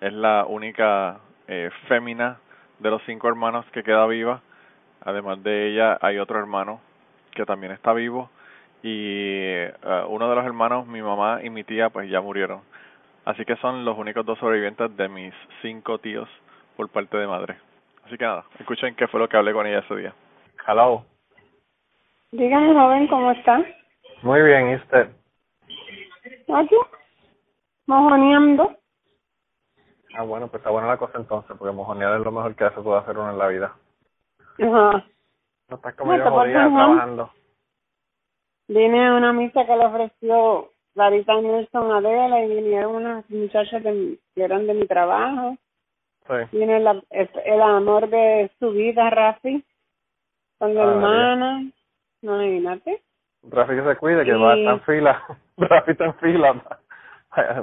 [0.00, 2.38] es la única eh, fémina
[2.78, 4.40] de los cinco hermanos que queda viva.
[5.04, 6.80] Además de ella hay otro hermano
[7.32, 8.30] que también está vivo
[8.82, 12.60] y uh, uno de los hermanos, mi mamá y mi tía, pues ya murieron.
[13.24, 16.28] Así que son los únicos dos sobrevivientes de mis cinco tíos
[16.76, 17.56] por parte de madre.
[18.04, 20.14] Así que nada, escuchen qué fue lo que hablé con ella ese día.
[20.66, 21.04] Hello.
[22.30, 23.64] Dígame, joven, ¿cómo está?
[24.22, 25.08] Muy bien, ¿y usted?
[26.48, 26.76] Aquí,
[27.86, 28.76] mojoneando.
[30.16, 32.80] Ah, bueno, pues está buena la cosa entonces, porque mojonear es lo mejor que se
[32.80, 33.76] puede hacer uno en la vida.
[34.58, 35.04] Ajá.
[35.68, 37.30] No estás como No yo jodida trabajando.
[38.68, 43.92] Vine a una misa que le ofreció Clarita Nelson Adela y vinieron unas muchachas de
[43.92, 45.56] mi- que eran de mi trabajo.
[46.26, 46.34] Sí.
[46.56, 49.62] Viene la, el, el amor de su vida, Rafi,
[50.58, 51.70] con la Ah, hermana.
[52.22, 53.02] No, imagínate.
[53.42, 55.22] Rafi que se cuide, que va a estar en fila.
[55.56, 56.52] Rafi está en fila.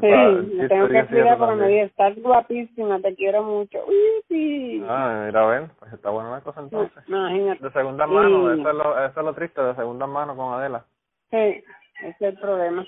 [0.01, 3.79] Sí, me tengo que cuidar porque me estás guapísima, te quiero mucho.
[3.87, 4.83] Uy, sí.
[4.87, 7.03] Ah, mira, a ver, pues está buena la cosa entonces.
[7.07, 7.63] Imagínate.
[7.63, 8.59] De segunda mano, Sí.
[8.61, 10.85] eso es, lo, eso es lo triste, de segunda mano con Adela.
[11.31, 11.63] Sí, ese
[12.03, 12.85] es el problema.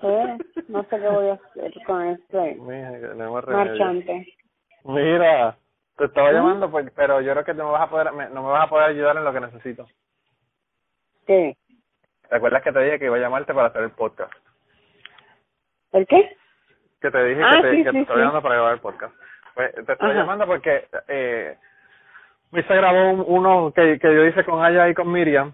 [0.00, 4.26] Pero no sé qué voy a hacer con este Mija, marchante.
[4.84, 5.56] Mira,
[5.96, 6.34] te estaba ¿Mm?
[6.34, 8.64] llamando, pues, pero yo creo que no me vas a poder, me- no me vas
[8.64, 9.86] a poder ayudar en lo que necesito.
[11.26, 11.56] ¿Qué?
[12.32, 14.32] ¿Te acuerdas que te dije que iba a llamarte para hacer el podcast?
[15.92, 16.34] ¿El qué?
[17.02, 18.20] Que te dije Ah, que te, sí, que te sí, estaba sí.
[18.20, 19.14] llamando para grabar el podcast.
[19.54, 20.14] Pues te estoy Ajá.
[20.18, 21.58] llamando porque eh,
[22.52, 25.52] se grabó un- uno que, que yo hice con Aya y con Miriam.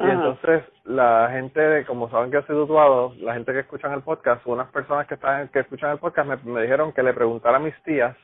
[0.00, 0.12] Y Ajá.
[0.12, 4.44] entonces la gente, como saben que yo soy tatuado, la gente que escuchan el podcast,
[4.44, 7.60] unas personas que están que escuchan el podcast me, me dijeron que le preguntara a
[7.60, 8.16] mis tías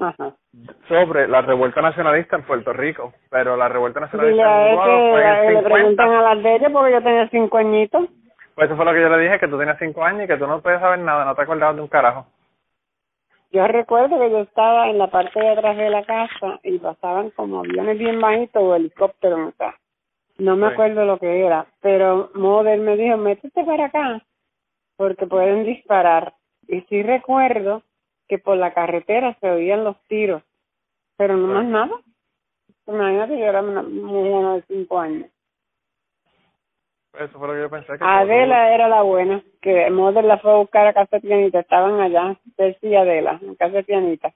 [0.00, 0.34] Ajá.
[0.88, 5.28] sobre la revuelta nacionalista en Puerto Rico, pero la revuelta nacionalista en Utuado fue en
[5.28, 5.74] el le 50.
[5.74, 8.08] preguntan a las de ella porque yo tenía cinco añitos.
[8.54, 10.36] Pues eso fue lo que yo le dije, que tú tenías cinco años y que
[10.36, 12.26] tú no puedes saber nada, no te acordabas de un carajo.
[13.50, 17.30] Yo recuerdo que yo estaba en la parte de atrás de la casa y pasaban
[17.30, 19.74] como aviones bien bajitos o helicópteros, sea,
[20.38, 20.72] no me Sí.
[20.72, 24.22] acuerdo lo que era, pero Mother me dijo, métete para acá
[24.96, 26.34] porque pueden disparar.
[26.66, 27.82] Y sí recuerdo
[28.28, 30.42] que por la carretera se oían los tiros,
[31.16, 31.96] pero no más nada.
[32.86, 35.30] Imagínate, yo era una mujer de cinco años.
[37.18, 37.98] Eso fue lo que yo pensé.
[37.98, 41.60] Que Adela era la buena, que Mother la fue a buscar a casa de pianita,
[41.60, 44.32] estaban allá, Ceci y Adela, en casa de pianita.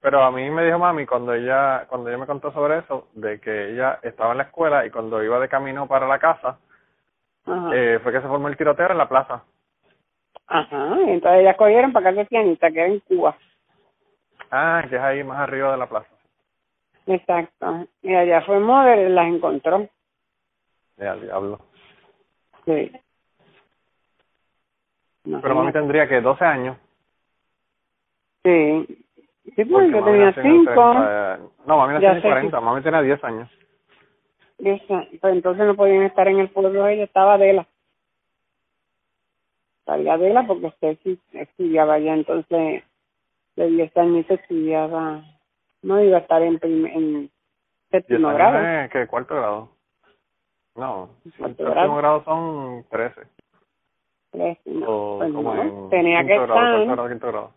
[0.00, 3.38] Pero a mí me dijo mami cuando ella cuando ella me contó sobre eso, de
[3.38, 6.58] que ella estaba en la escuela y cuando iba de camino para la casa,
[7.74, 9.44] eh, fue que se formó el tiroteo en la plaza.
[10.52, 13.36] Ajá, y entonces ellas cogieron para casa de pianita, que era en Cuba.
[14.50, 16.08] Ah, que es ahí más arriba de la plaza.
[17.06, 17.86] Exacto.
[18.02, 19.88] Y allá fue Mother y las encontró.
[20.96, 21.60] Ya, diablo.
[22.66, 22.90] Sí.
[25.24, 26.76] Pero mami tendría que 12 años.
[28.44, 28.86] Sí.
[29.56, 30.72] Sí, porque porque yo tenía nació en el cinco.
[30.72, 33.48] 30, No, mami el sé 40, mami tenía 10 años.
[34.58, 37.66] Esa- Pues entonces no podían estar en el pueblo ella, estaba Adela.
[37.66, 37.69] Salía
[39.94, 42.82] Adela porque usted sí estudiaba allá, entonces
[43.56, 45.22] de 10 años estudiaba,
[45.82, 47.30] no iba a estar en, prim- en 10
[47.90, 48.88] séptimo grado.
[48.92, 49.06] ¿qué?
[49.06, 49.68] ¿Cuarto grado?
[50.76, 51.96] No, séptimo grado.
[51.96, 53.22] grado son 13.
[54.30, 56.70] Tres, no, O pues como no, en tenía que quinto grado, estar.
[56.70, 57.54] cuarto grado, quinto grado.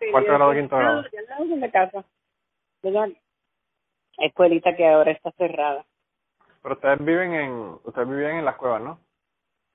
[0.00, 1.04] Sí, Cuarto grado, quinto grado.
[1.12, 2.04] Ya al de la casa.
[2.82, 3.08] De la
[4.18, 5.84] escuelita que ahora está cerrada.
[6.62, 7.52] Pero ustedes viven en,
[7.84, 8.98] ustedes vivían en las cuevas, ¿no?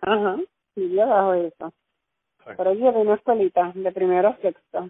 [0.01, 0.37] Ajá,
[0.75, 1.73] y yo bajo eso.
[2.45, 2.51] Sí.
[2.57, 4.89] Pero yo de una escuelita, de primero a sexto.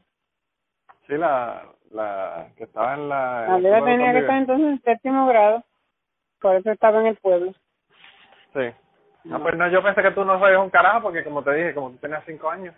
[1.07, 3.45] Sí, la, la que estaba en la...
[3.57, 5.63] en la escuela tenía que estar entonces en séptimo grado.
[6.39, 7.53] Por eso estaba en el pueblo.
[8.53, 8.71] Sí.
[9.25, 11.73] No, pues no, yo pensé que tú no sabías un carajo porque como te dije,
[11.73, 12.73] como tú tenías cinco años.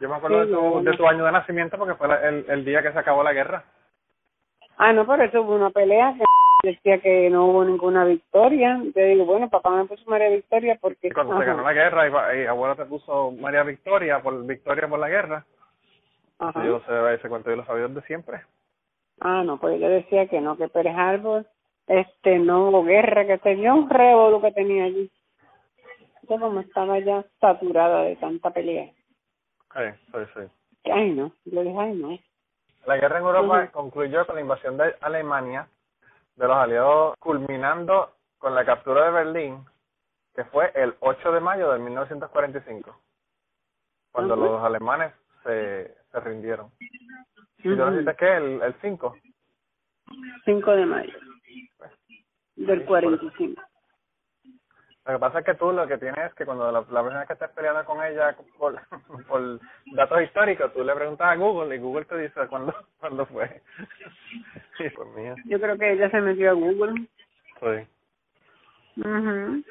[0.00, 2.44] Yo me acuerdo Sí, de, tu, de tu año de nacimiento porque fue la- el,
[2.48, 3.64] el día que se acabó la guerra.
[4.76, 6.24] Ah, no, por eso hubo una pelea que
[6.64, 8.80] decía que no hubo ninguna victoria.
[8.94, 11.12] Yo digo, bueno, papá me puso María Victoria porque...
[11.12, 14.88] Cuando se Ajá, ganó la guerra, y, y abuela te puso María Victoria por Victoria
[14.88, 15.44] por la guerra.
[16.38, 16.64] ajá.
[16.64, 18.40] Yo sé ese cuento yo lo sabía desde siempre.
[19.20, 21.46] Ah, no, pues yo decía que no, que Pérez Arbor,
[21.86, 25.10] este, no hubo guerra, que tenía un revolú que tenía allí.
[26.28, 28.90] Yo como estaba ya saturada de tanta pelea.
[29.74, 30.90] Sí, sí, sí.
[30.90, 32.18] Ay, no, yo dije, ay, no.
[32.86, 35.68] La guerra en Europa concluyó con la invasión de Alemania
[36.36, 39.64] de los aliados, culminando con la captura de Berlín,
[40.34, 43.00] que fue el 8 de mayo de 1945,
[44.12, 44.44] cuando Ujú.
[44.44, 45.12] los alemanes
[45.44, 46.70] se, se rindieron.
[47.58, 48.36] ¿Y tú dijiste qué?
[48.36, 49.16] ¿El, el 5?
[50.44, 51.12] 5 de mayo
[52.56, 53.62] del 45.
[55.06, 57.26] Lo que pasa es que tú lo que tienes es que cuando la, la persona
[57.26, 58.80] que estés peleando con ella por,
[59.28, 59.60] por
[59.94, 63.62] datos históricos, tú le preguntas a Google y Google te dice cuándo, cuándo fue.
[64.76, 65.34] Sí, pues mía.
[65.46, 67.06] Yo creo que ella se metió a Google.
[67.60, 67.86] Sí.
[68.96, 69.64] mhm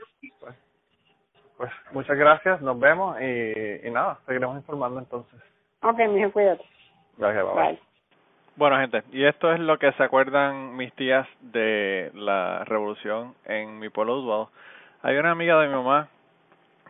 [1.58, 5.40] Pues muchas gracias, nos vemos y, y nada, seguiremos informando entonces.
[5.82, 6.64] Ok, mijo, cuídate.
[7.18, 7.54] Gracias, bye.
[7.56, 7.80] Bye.
[8.56, 13.80] Bueno, gente, y esto es lo que se acuerdan mis tías de la revolución en
[13.80, 14.52] mi pueblo Utuado.
[15.02, 16.08] Hay una amiga de mi mamá,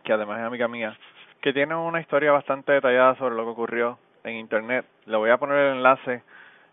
[0.04, 0.96] que además es amiga mía,
[1.40, 4.84] que tiene una historia bastante detallada sobre lo que ocurrió en internet.
[5.06, 6.22] Le voy a poner el enlace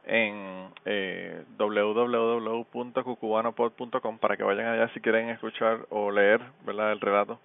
[0.06, 7.40] en eh, www.cucubanopod.com para que vayan allá si quieren escuchar o leer verdad el relato.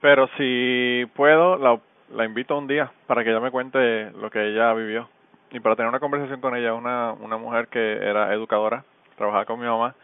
[0.00, 1.78] Pero si puedo, la,
[2.14, 5.08] la invito un día para que ella me cuente lo que ella vivió
[5.52, 8.84] y para tener una conversación con ella, una, una mujer que era educadora,
[9.16, 9.94] trabajaba con mi mamá,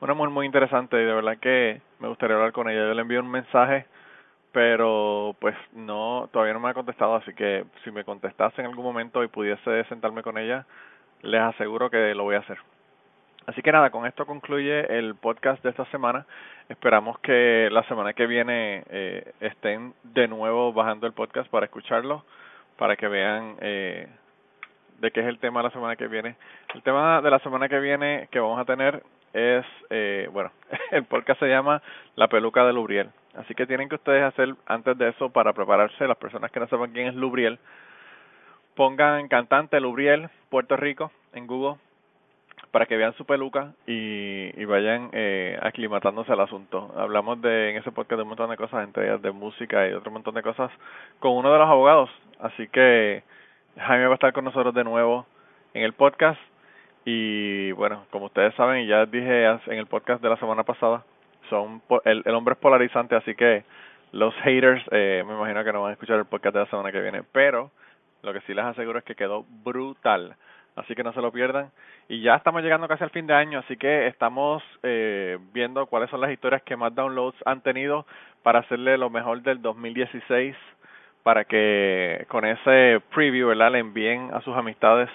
[0.00, 2.80] una mujer muy interesante y de verdad que me gustaría hablar con ella.
[2.80, 3.86] Yo le envío un mensaje,
[4.52, 8.84] pero pues no, todavía no me ha contestado, así que si me contestase en algún
[8.84, 10.66] momento y pudiese sentarme con ella,
[11.22, 12.58] les aseguro que lo voy a hacer.
[13.46, 16.26] Así que nada, con esto concluye el podcast de esta semana.
[16.68, 22.24] Esperamos que la semana que viene eh, estén de nuevo bajando el podcast para escucharlo,
[22.76, 24.06] para que vean eh,
[24.98, 26.36] de qué es el tema la semana que viene.
[26.74, 29.02] El tema de la semana que viene que vamos a tener
[29.32, 30.50] es, eh, bueno,
[30.90, 31.80] el podcast se llama
[32.16, 33.08] La peluca de Lubriel.
[33.34, 36.68] Así que tienen que ustedes hacer antes de eso para prepararse, las personas que no
[36.68, 37.58] sepan quién es Lubriel,
[38.78, 41.78] pongan cantante Lubriel, Puerto Rico, en Google
[42.70, 46.94] para que vean su peluca y, vayan eh, aclimatándose al asunto.
[46.96, 49.94] Hablamos de en ese podcast de un montón de cosas, entre ellas de música y
[49.94, 50.70] otro montón de cosas,
[51.18, 52.08] con uno de los abogados.
[52.38, 53.24] Así que
[53.78, 55.26] Jaime va a estar con nosotros de nuevo
[55.74, 56.40] en el podcast.
[57.04, 61.02] Y bueno, como ustedes saben, y ya dije en el podcast de la semana pasada,
[61.50, 63.64] son el, el hombre es polarizante, así que
[64.12, 66.92] los haters eh, me imagino que no van a escuchar el podcast de la semana
[66.92, 67.24] que viene.
[67.32, 67.72] Pero
[68.22, 70.36] lo que sí les aseguro es que quedó brutal
[70.78, 71.70] así que no se lo pierdan.
[72.08, 76.10] Y ya estamos llegando casi al fin de año, así que estamos eh, viendo cuáles
[76.10, 78.06] son las historias que más downloads han tenido
[78.42, 80.56] para hacerle lo mejor del 2016,
[81.22, 85.10] para que con ese preview, ¿verdad?, le envíen a sus amistades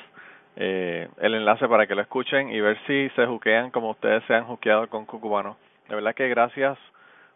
[0.55, 4.35] eh, el enlace para que lo escuchen y ver si se juquean como ustedes se
[4.35, 5.57] han juqueado con Cucubano.
[5.89, 6.77] De verdad que gracias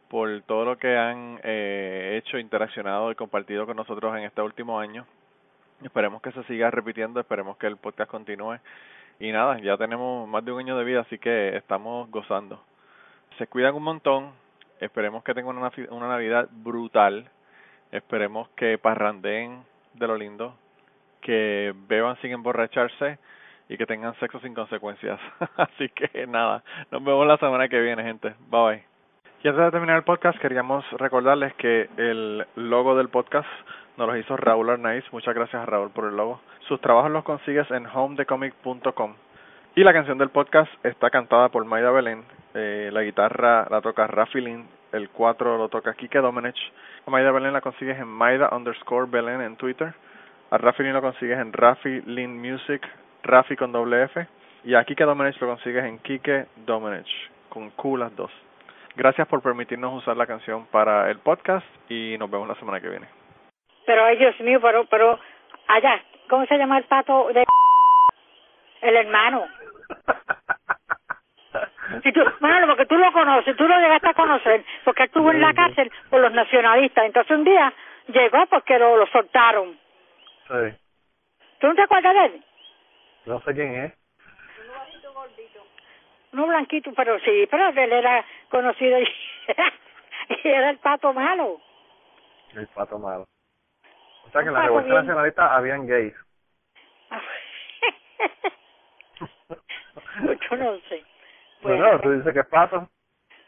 [0.07, 4.79] por todo lo que han eh, hecho, interaccionado y compartido con nosotros en este último
[4.79, 5.05] año.
[5.83, 8.59] Esperemos que se siga repitiendo, esperemos que el podcast continúe.
[9.19, 12.63] Y nada, ya tenemos más de un año de vida, así que estamos gozando.
[13.37, 14.31] Se cuidan un montón,
[14.79, 17.29] esperemos que tengan una, una Navidad brutal,
[17.91, 19.63] esperemos que parrandeen
[19.93, 20.55] de lo lindo,
[21.21, 23.19] que beban sin emborracharse
[23.69, 25.19] y que tengan sexo sin consecuencias.
[25.57, 28.33] así que nada, nos vemos la semana que viene, gente.
[28.49, 28.83] Bye bye.
[29.43, 33.47] Y antes de terminar el podcast, queríamos recordarles que el logo del podcast
[33.97, 35.03] nos los hizo Raúl Arnaiz.
[35.11, 36.39] Muchas gracias a Raúl por el logo.
[36.67, 39.15] Sus trabajos los consigues en homedecomic.com.
[39.75, 42.23] Y la canción del podcast está cantada por Maida Belén.
[42.53, 44.67] Eh, la guitarra la toca Rafi Lin.
[44.91, 46.57] El 4 lo toca Kike Domenech.
[47.05, 49.93] A Maida Belén la consigues en Maida underscore Belén en Twitter.
[50.51, 52.81] A Rafi Lin lo consigues en Rafi Lin Music,
[53.23, 54.27] Rafi con doble F.
[54.63, 57.07] Y a Kike Domenech lo consigues en Kike Domenech,
[57.49, 58.31] con Q las dos.
[58.95, 62.89] Gracias por permitirnos usar la canción para el podcast y nos vemos la semana que
[62.89, 63.26] viene.
[63.87, 65.17] Pero, ay Dios mío, pero, pero,
[65.69, 67.45] allá, ¿cómo se llama el pato de
[68.81, 69.47] el hermano?
[72.03, 75.39] Si tú, bueno, porque tú lo conoces, tú lo llegaste a conocer, porque estuvo en
[75.39, 77.05] la cárcel por los nacionalistas.
[77.05, 77.73] Entonces un día
[78.07, 79.79] llegó porque lo, lo soltaron.
[80.49, 80.77] Sí.
[81.59, 82.43] ¿Tú no te acuerdas de él?
[83.25, 83.93] No sé quién es.
[86.33, 89.07] No blanquito, pero sí, pero él era conocido y
[90.43, 91.61] era el pato malo.
[92.53, 93.25] El pato malo.
[94.27, 96.13] O sea que en la revuelta nacionalista habían gays.
[100.49, 101.03] Yo no sé.
[101.61, 102.89] Bueno, bueno, tú dices que es pato.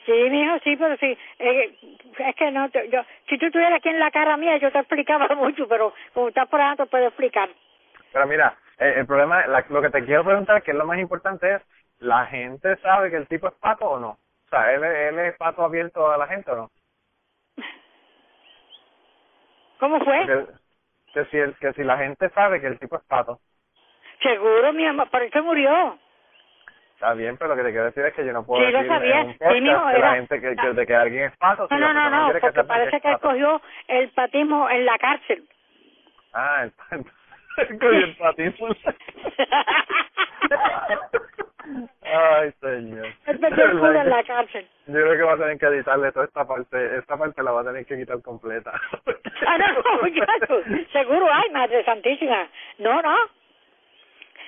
[0.06, 1.18] Sí, mijo, sí, pero sí.
[1.40, 1.78] Eh,
[2.18, 5.28] es que no, yo, si tú estuvieras aquí en la cara mía, yo te explicaba
[5.36, 7.50] mucho, pero como estás por ahí, te puedo explicar.
[8.12, 10.98] Pero mira, eh, el problema, la, lo que te quiero preguntar, que es lo más
[10.98, 11.62] importante, es,
[12.00, 14.12] ¿la gente sabe que el tipo es pato o no?
[14.12, 16.72] O sea, ¿él, él es pato abierto a la gente o no?
[19.80, 20.26] ¿Cómo fue?
[20.26, 20.46] Que,
[21.14, 23.40] que si el, que si la gente sabe que el tipo es pato.
[24.22, 25.98] Seguro, mi amor, por eso murió.
[26.94, 28.78] Está bien, pero lo que te quiero decir es que yo no puedo Sí, lo
[28.80, 29.22] decir sabía.
[29.22, 31.68] en un Sí, que era- la gente que, que- de que alguien es pato.
[31.70, 35.48] si No, no, no, no, porque parece que él cogió el patismo en la cárcel.
[36.34, 37.06] Ah, el.
[37.80, 38.68] Cogió el patismo.
[42.02, 43.08] Ay, señor.
[43.26, 44.68] El en la cárcel.
[44.88, 46.98] Yo creo que va a tener que editarle toda esta parte.
[46.98, 48.72] Esta parte la va a tener que quitar completa.
[49.46, 50.64] Ah, no, no, muchacho.
[50.92, 52.48] Seguro, ay, Madre Santísima.
[52.80, 53.16] No, no.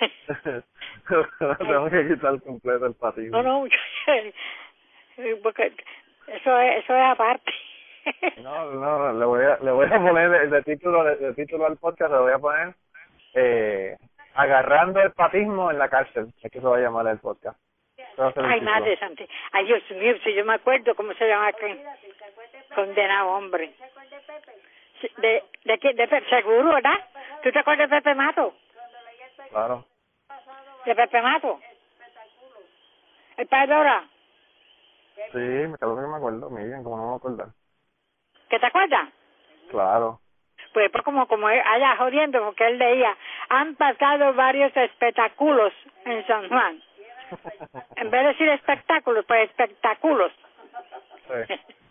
[1.60, 3.38] Tengo que quitar completo el patismo.
[3.38, 3.82] No, no, muchacho.
[5.44, 5.74] Porque
[6.28, 7.52] eso es, eso es aparte.
[8.42, 12.12] No, no, le voy a, le voy a poner de, título de, título al podcast,
[12.12, 12.74] le voy a poner
[13.36, 13.96] eh,
[14.34, 17.60] agarrando el patismo en la cárcel, es que se va a llamar el podcast.
[18.36, 19.24] Ay, madre santa.
[19.52, 21.82] Ay, Dios mío, si yo me acuerdo cómo se llama aquí.
[22.76, 23.74] Condenado hombre.
[25.18, 27.00] De, de, de, de, seguro, ¿verdad?
[27.42, 28.54] ¿Tú te acuerdas de Pepe Mato?
[29.50, 29.86] Claro.
[30.86, 31.60] ¿De Pepe Mato?
[33.38, 34.10] ¿El padre Dora?
[35.32, 37.54] Sí, me acuerdo que me acuerdo, bien, como no me acuerdo.
[38.50, 39.10] ¿Qué te acuerdas?
[39.70, 40.20] Claro.
[40.74, 43.16] Pues, pues como como allá jodiendo, porque él leía,
[43.50, 45.74] han pasado varios espectáculos
[46.06, 46.82] en San Juan.
[47.98, 50.32] en vez de decir espectáculos, pues espectáculos.
[51.48, 51.56] Sí.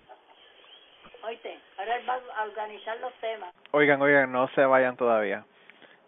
[1.22, 3.54] Oíste, ahora él va a organizar los temas.
[3.72, 5.44] Oigan, oigan, no se vayan todavía.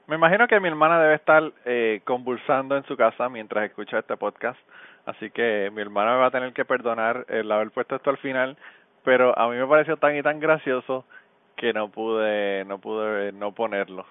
[0.06, 4.16] Me imagino que mi hermana debe estar eh, convulsando en su casa mientras escucha este
[4.16, 4.58] podcast,
[5.06, 8.18] así que mi hermana me va a tener que perdonar el haber puesto esto al
[8.18, 8.56] final,
[9.04, 11.04] pero a mí me pareció tan y tan gracioso
[11.56, 14.06] que no pude no pude no ponerlo.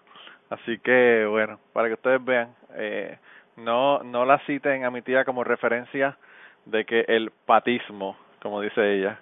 [0.49, 3.17] Así que bueno, para que ustedes vean, eh,
[3.57, 6.17] no no la citen a mi tía como referencia
[6.65, 9.19] de que el patismo, como dice ella,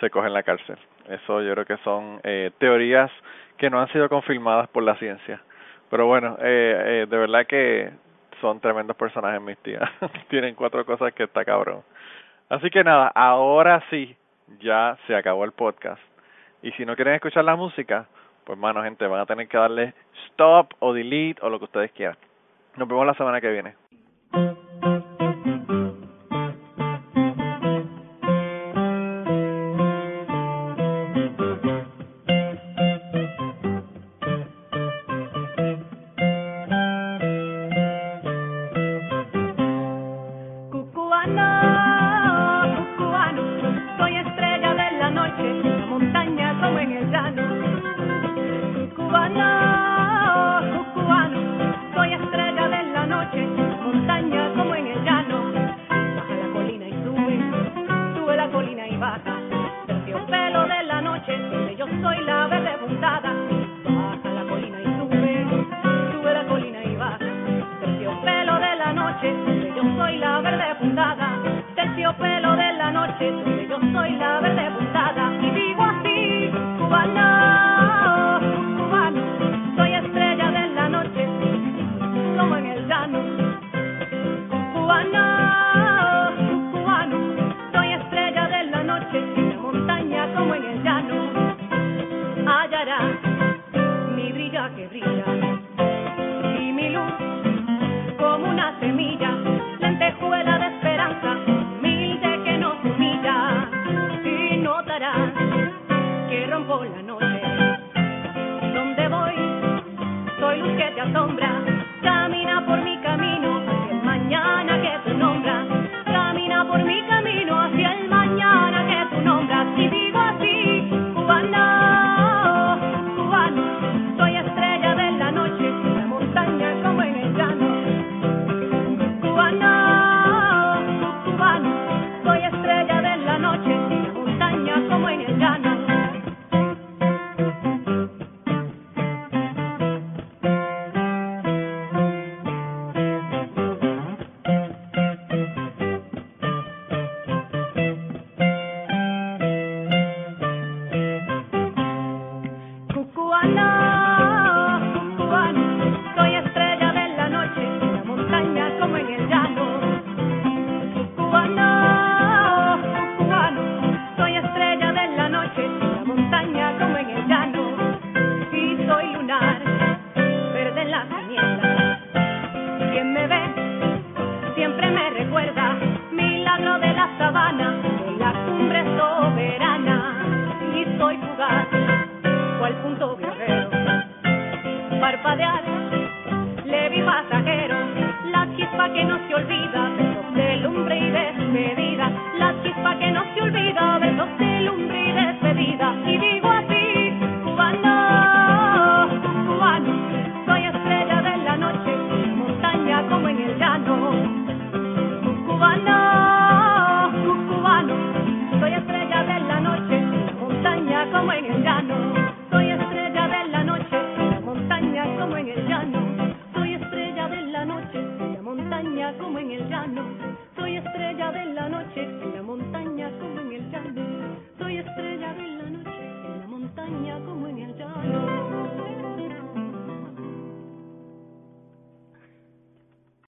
[0.00, 0.78] se coge en la cárcel.
[1.08, 3.10] Eso yo creo que son eh, teorías
[3.56, 5.40] que no han sido confirmadas por la ciencia.
[5.90, 7.90] Pero bueno, eh, eh, de verdad que
[8.40, 9.88] son tremendos personajes mis tías.
[10.28, 11.82] Tienen cuatro cosas que está cabrón.
[12.48, 14.16] Así que nada, ahora sí,
[14.60, 16.00] ya se acabó el podcast.
[16.64, 18.06] Y si no quieren escuchar la música,
[18.44, 19.92] pues mano gente, van a tener que darle
[20.30, 22.16] stop o delete o lo que ustedes quieran.
[22.76, 23.74] Nos vemos la semana que viene.